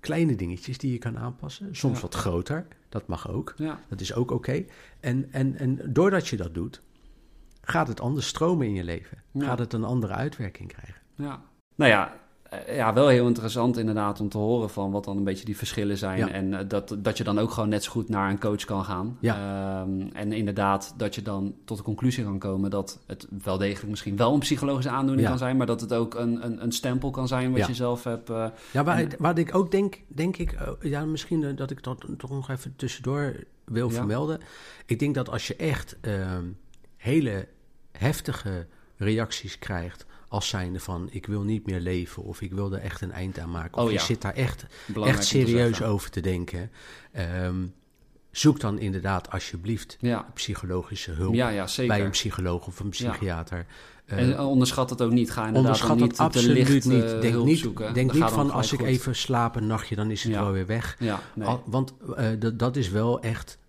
[0.00, 1.76] kleine dingetjes die je kan aanpassen.
[1.76, 2.02] Soms Ja.
[2.02, 3.54] wat groter, dat mag ook.
[3.56, 3.80] ja.
[3.88, 4.64] Dat is ook oké.
[5.00, 6.82] En, en, en doordat je dat doet,
[7.60, 9.22] gaat het anders stromen in je leven.
[9.32, 9.44] Ja.
[9.44, 11.02] Gaat het een andere uitwerking krijgen.
[11.14, 11.42] Ja.
[11.74, 12.20] Nou ja,
[12.66, 15.98] ja, wel heel interessant inderdaad om te horen van wat dan een beetje die verschillen
[15.98, 16.18] zijn.
[16.18, 16.28] Ja.
[16.30, 18.84] En eh, dat, dat je dan ook gewoon net zo goed naar een coach kan
[18.84, 19.16] gaan.
[19.20, 19.34] Ja.
[19.82, 23.88] Ehm, en inderdaad dat je dan tot de conclusie kan komen dat het wel degelijk
[23.88, 25.28] misschien wel een psychologische aandoening Ja.
[25.28, 25.56] kan zijn.
[25.56, 28.30] Maar dat het ook een, een, een stempel kan zijn wat je zelf hebt.
[28.30, 31.70] eh, Ja, waar, En- waar ik ook denk, denk ik, eh, ja, misschien eh, dat
[31.70, 33.34] ik dat toch nog even tussendoor
[33.64, 34.40] wil vermelden.
[34.86, 36.44] Ik denk dat als je echt ehm,
[36.96, 37.48] hele
[37.92, 42.80] heftige reacties krijgt, als zijnde van ik wil niet meer leven of ik wil er
[42.80, 43.78] echt een eind aan maken.
[43.78, 44.04] Of Oh je ja.
[44.04, 46.70] zit daar echt, belangrijk echt serieus over te denken.
[47.12, 47.56] ehm,
[48.30, 50.26] zoek dan inderdaad alsjeblieft Ja.
[50.34, 51.96] psychologische hulp ja, ja, zeker.
[51.96, 53.66] bij een psycholoog of een psychiater.
[54.06, 55.30] Eh, en onderschat het ook niet.
[55.30, 57.02] Ga inderdaad Onderschat niet te absoluut licht, niet.
[57.04, 57.94] eh, Denk hulp niet, zoeken.
[57.94, 60.66] denk niet het van als ik even slaap een nachtje, dan is het wel weer
[60.66, 60.96] weg.
[60.98, 61.48] Ja, nee.
[61.48, 62.26] Al- want eh,
[62.56, 63.67] dat- is wel echt, eh,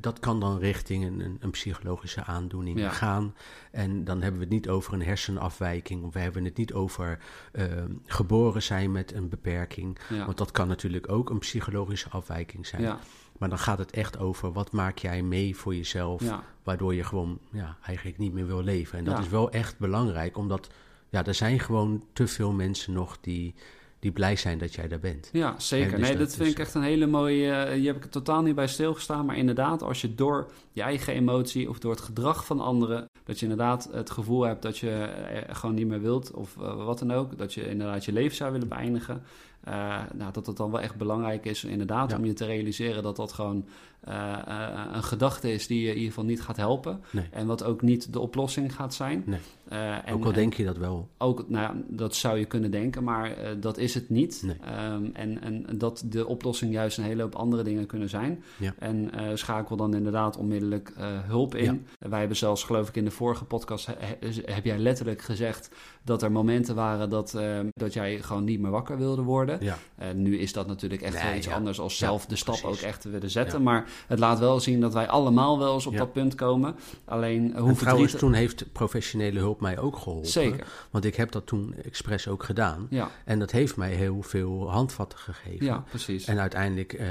[0.00, 2.90] dat kan dan richting een, een, psychologische aandoening Ja.
[2.90, 3.34] gaan.
[3.70, 7.18] En dan hebben we het niet over een hersenafwijking, of we hebben het niet over
[7.52, 7.64] eh,
[8.06, 9.98] geboren zijn met een beperking.
[10.08, 10.24] ja.
[10.24, 12.82] Want dat kan natuurlijk ook een psychologische afwijking zijn.
[12.82, 12.98] ja,
[13.38, 16.22] Maar dan gaat het echt over wat maak jij mee voor jezelf,
[16.62, 18.98] waardoor je gewoon ja, eigenlijk niet meer wil leven.
[18.98, 20.70] En dat is wel echt belangrijk, omdat
[21.08, 23.54] ja, er zijn gewoon te veel mensen nog die,
[24.00, 25.28] die blij zijn dat jij daar bent.
[25.32, 25.90] Ja, zeker.
[25.90, 27.50] dus nee, dat dat vind is- ik echt een hele mooie...
[27.52, 29.26] eh, hier heb ik totaal niet bij stilgestaan.
[29.26, 33.04] Maar inderdaad, als je door je eigen emotie of door het gedrag van anderen...
[33.24, 36.84] dat je inderdaad het gevoel hebt dat je eh, gewoon niet meer wilt of eh,
[36.84, 37.38] wat dan ook...
[37.38, 39.22] dat je inderdaad je leven zou willen beëindigen...
[39.64, 42.16] eh, nou, dat het dan wel echt belangrijk is inderdaad Ja.
[42.16, 43.02] om je te realiseren...
[43.02, 43.64] dat dat gewoon
[44.00, 47.00] eh, eh, een gedachte is die je in ieder geval niet gaat helpen...
[47.12, 47.28] Nee.
[47.30, 49.22] en wat ook niet de oplossing gaat zijn.
[49.26, 49.38] Nee.
[49.68, 51.08] En, Ook al en- denk je dat wel.
[51.18, 54.42] ook, nou dat zou je kunnen denken, maar dat is het niet.
[54.44, 54.56] Nee.
[54.64, 58.42] Ehm, en, en dat de oplossing juist een hele hoop andere dingen kunnen zijn.
[58.58, 58.74] Ja.
[58.78, 60.92] En schakel dan inderdaad onmiddellijk
[61.26, 61.86] hulp in.
[61.98, 63.86] Wij hebben zelfs, geloof ik, in de vorige podcast...
[63.86, 65.70] he- he- heb jij letterlijk gezegd
[66.04, 67.10] dat er momenten waren...
[67.10, 69.49] dat, eh, dat jij gewoon niet meer wakker wilde worden.
[69.60, 69.78] Ja.
[69.96, 71.54] Eh, nu is dat natuurlijk echt Nee, iets ja.
[71.54, 71.80] anders...
[71.80, 72.78] als Ja, zelf de stap precies.
[72.78, 73.62] ook echt te willen zetten.
[73.62, 76.74] Maar het laat wel zien dat wij allemaal wel eens op dat punt komen.
[77.04, 80.28] Alleen eh, hoe En trouwens, toen heeft professionele hulp mij ook geholpen.
[80.30, 82.86] Zeker, Want ik heb dat toen expres ook gedaan.
[82.90, 83.10] ja.
[83.24, 85.66] En dat heeft mij heel veel handvatten gegeven.
[85.66, 86.26] Ja, precies.
[86.26, 87.08] En uiteindelijk eh,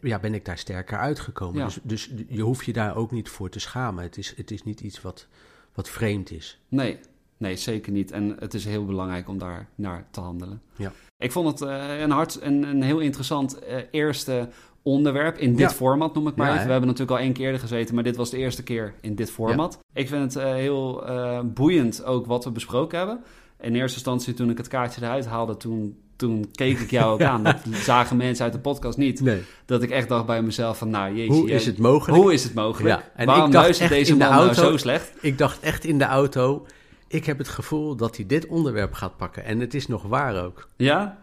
[0.00, 1.58] ja, ben ik daar sterker uitgekomen.
[1.58, 1.64] Ja.
[1.64, 4.02] Dus, dus je hoeft je daar ook niet voor te schamen.
[4.02, 5.26] Het is, het is niet iets wat,
[5.74, 6.60] wat vreemd is.
[6.68, 6.98] Nee,
[7.36, 8.10] nee, zeker niet.
[8.10, 10.62] En het is heel belangrijk om daar naar te handelen.
[10.76, 10.92] Ja.
[11.22, 14.48] Ik vond het eh, een, hart, een, een heel interessant eh, eerste
[14.82, 15.70] onderwerp in dit Ja.
[15.70, 16.60] format, noem ik maar Ja, even.
[16.60, 16.66] hè?
[16.66, 19.14] We hebben natuurlijk al één keer er gezeten, maar dit was de eerste keer in
[19.14, 19.78] dit format.
[19.94, 21.04] Ik vind het eh, heel
[21.44, 23.20] boeiend ook wat we besproken hebben.
[23.60, 27.22] In eerste instantie, toen ik het kaartje eruit haalde, toen, toen keek ik jou ook
[27.32, 27.42] aan.
[27.42, 29.20] Dat zagen mensen uit de podcast niet.
[29.20, 29.42] Nee.
[29.66, 31.32] Dat ik echt dacht bij mezelf van, nou jeetje.
[31.32, 32.22] Hoe is het mogelijk?
[32.22, 33.02] Hoe is het mogelijk?
[33.16, 35.12] En Waarom ik dacht luistert echt deze in de man nou zo slecht?
[35.20, 36.66] Ik dacht echt in de auto,
[37.12, 39.44] ik heb het gevoel dat hij dit onderwerp gaat pakken.
[39.44, 40.68] En het is nog waar ook.
[40.76, 41.18] Ja?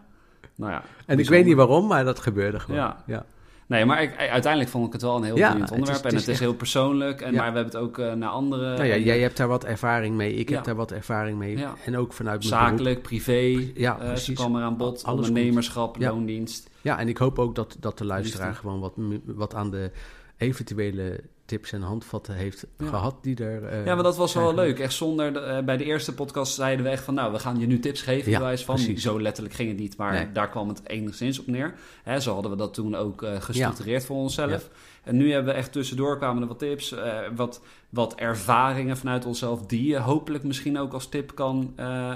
[0.54, 0.82] Nou ja.
[1.06, 2.80] En ik weet niet waarom, maar dat gebeurde gewoon.
[2.80, 3.02] Ja.
[3.06, 3.24] ja.
[3.66, 6.04] Nee, maar ik, uiteindelijk vond ik het wel een heel Ja, boeiend het onderwerp.
[6.06, 7.20] is- en het is heel persoonlijk.
[7.20, 7.38] En, Ja.
[7.40, 8.72] Maar we hebben het ook eh, naar andere...
[8.76, 11.56] Nou ja, jij hebt daar wat ervaring mee, ik heb daar wat ervaring mee.
[11.58, 11.74] Ja.
[11.84, 12.68] En ook vanuit mijn beroep.
[12.68, 14.38] Zakelijk, privé, Ja, eh, ze precies.
[14.38, 15.04] kwam er aan bod.
[15.04, 16.70] Alles ondernemerschap, loondienst.
[16.80, 18.60] Ja, en ik hoop ook dat, dat de luisteraar Liefde.
[18.62, 18.92] gewoon wat,
[19.24, 19.90] wat aan de
[20.36, 21.20] eventuele
[21.50, 22.86] tips en handvatten heeft Ja.
[22.86, 23.64] gehad die er...
[23.64, 24.78] eh, Ja, maar dat was wel leuk.
[24.78, 25.32] Echt zonder...
[25.32, 27.14] de- eh, bij de eerste podcast zeiden we echt van...
[27.14, 28.30] Nou, we gaan je nu tips geven.
[28.30, 28.74] Ja, wijze van.
[28.74, 29.02] precies.
[29.02, 29.96] Zo letterlijk ging het niet.
[29.96, 30.32] Maar Nee.
[30.32, 31.74] daar kwam het enigszins op neer.
[32.02, 34.68] Hè, zo hadden we dat toen ook eh, gestructureerd voor onszelf.
[35.04, 36.94] En nu hebben we echt tussendoor kwamen er wat tips.
[37.36, 39.66] wat, wat ervaringen vanuit onszelf...
[39.66, 41.72] die je hopelijk misschien ook als tip kan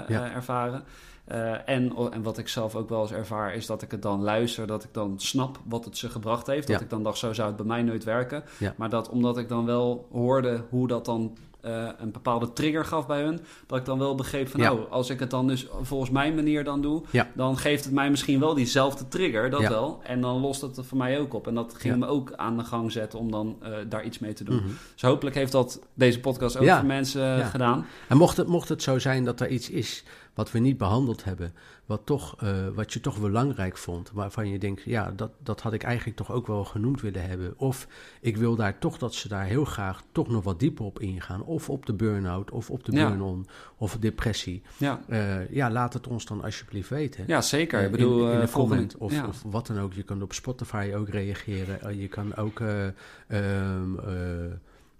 [0.09, 0.83] ervaren.
[1.25, 4.21] Eh, en, en wat ik zelf ook wel eens ervaar, is dat ik het dan
[4.21, 6.67] luister, dat ik dan snap wat het ze gebracht heeft.
[6.67, 8.43] Dat ik dan dacht, zo zou het bij mij nooit werken.
[8.57, 8.73] Ja.
[8.77, 13.07] Maar dat omdat ik dan wel hoorde hoe dat dan eh, een bepaalde trigger gaf
[13.07, 14.73] bij hun, dat ik dan wel begreep van, Ja.
[14.73, 17.03] nou, als ik het dan dus volgens mijn manier dan doe,
[17.33, 19.99] dan geeft het mij misschien wel diezelfde trigger, dat wel.
[20.03, 21.47] En dan lost het er voor mij ook op.
[21.47, 24.33] En dat ging me ook aan de gang zetten om dan eh, daar iets mee
[24.33, 24.55] te doen.
[24.55, 24.67] Mhm.
[24.93, 27.85] Dus hopelijk heeft dat deze podcast ook voor mensen gedaan.
[28.07, 30.03] En mocht het, mocht het zo zijn dat er iets is
[30.35, 31.53] wat we niet behandeld hebben,
[31.85, 35.73] wat, toch, eh, wat je toch belangrijk vond, waarvan je denkt, ja, dat, dat had
[35.73, 37.53] ik eigenlijk toch ook wel genoemd willen hebben.
[37.57, 37.87] Of
[38.21, 41.43] ik wil daar toch dat ze daar heel graag toch nog wat dieper op ingaan.
[41.43, 43.07] Of op de burn-out, of op de Ja.
[43.07, 44.61] burn-on, of depressie.
[44.77, 47.23] Ja, Eh, ja, laat het ons dan alsjeblieft weten.
[47.27, 47.79] ja zeker.
[47.79, 49.27] Eh, ik bedoel, in, eh, volgende- comment of, ja.
[49.27, 49.93] of wat dan ook.
[49.93, 51.81] Je kan op Spotify ook reageren.
[51.81, 52.85] Eh, je kan ook eh,
[53.27, 54.51] ehm, eh,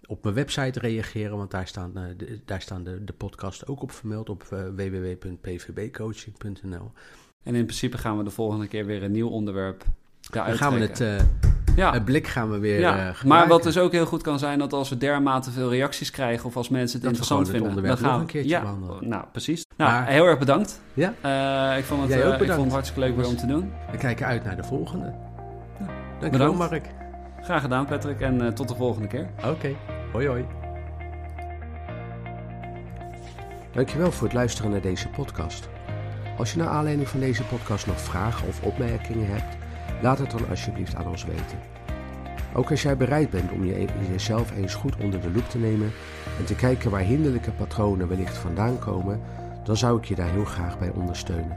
[0.06, 3.82] op mijn website reageren, want daar staan, eh, de, daar staan de, de podcast ook
[3.82, 6.92] op vermeld op eh, www.pvbcoaching.nl.
[7.42, 9.92] En in principe gaan we de volgende keer weer een nieuw onderwerp Dan
[10.30, 11.18] daaruit gaan we het, eh,
[11.76, 11.92] ja.
[11.92, 13.08] het blik gaan we weer ja.
[13.08, 16.10] eh, maar wat dus ook heel goed kan zijn, dat als we dermate veel reacties
[16.10, 18.26] krijgen of als mensen het Dat we interessant het vinden, onderwerp dan gaan nog een
[18.26, 19.08] we- keertje ja, behandelen.
[19.08, 19.64] Nou, precies.
[19.76, 20.80] Nou, Maar- heel erg bedankt.
[20.94, 21.08] Ja.
[21.74, 23.72] Ik vond het, Jij eh, ook ik vond het hartstikke leuk weer om te doen.
[23.90, 25.14] We kijken uit naar de volgende.
[26.20, 26.58] Dankjewel, bedankt.
[26.58, 26.84] Mark.
[27.42, 29.28] Graag gedaan, Patrick, en tot de volgende keer.
[29.44, 29.74] Oké,
[30.16, 30.44] hoi hoi.
[33.72, 35.68] Dankjewel voor het luisteren naar deze podcast.
[36.38, 39.56] Als je naar aanleiding van deze podcast nog vragen of opmerkingen hebt,
[40.02, 41.58] laat het dan alsjeblieft aan ons weten.
[42.54, 45.92] Ook als jij bereid bent om je, jezelf eens goed onder de loep te nemen
[46.38, 49.20] en te kijken waar hinderlijke patronen wellicht vandaan komen,
[49.64, 51.56] dan zou ik je daar heel graag bij ondersteunen.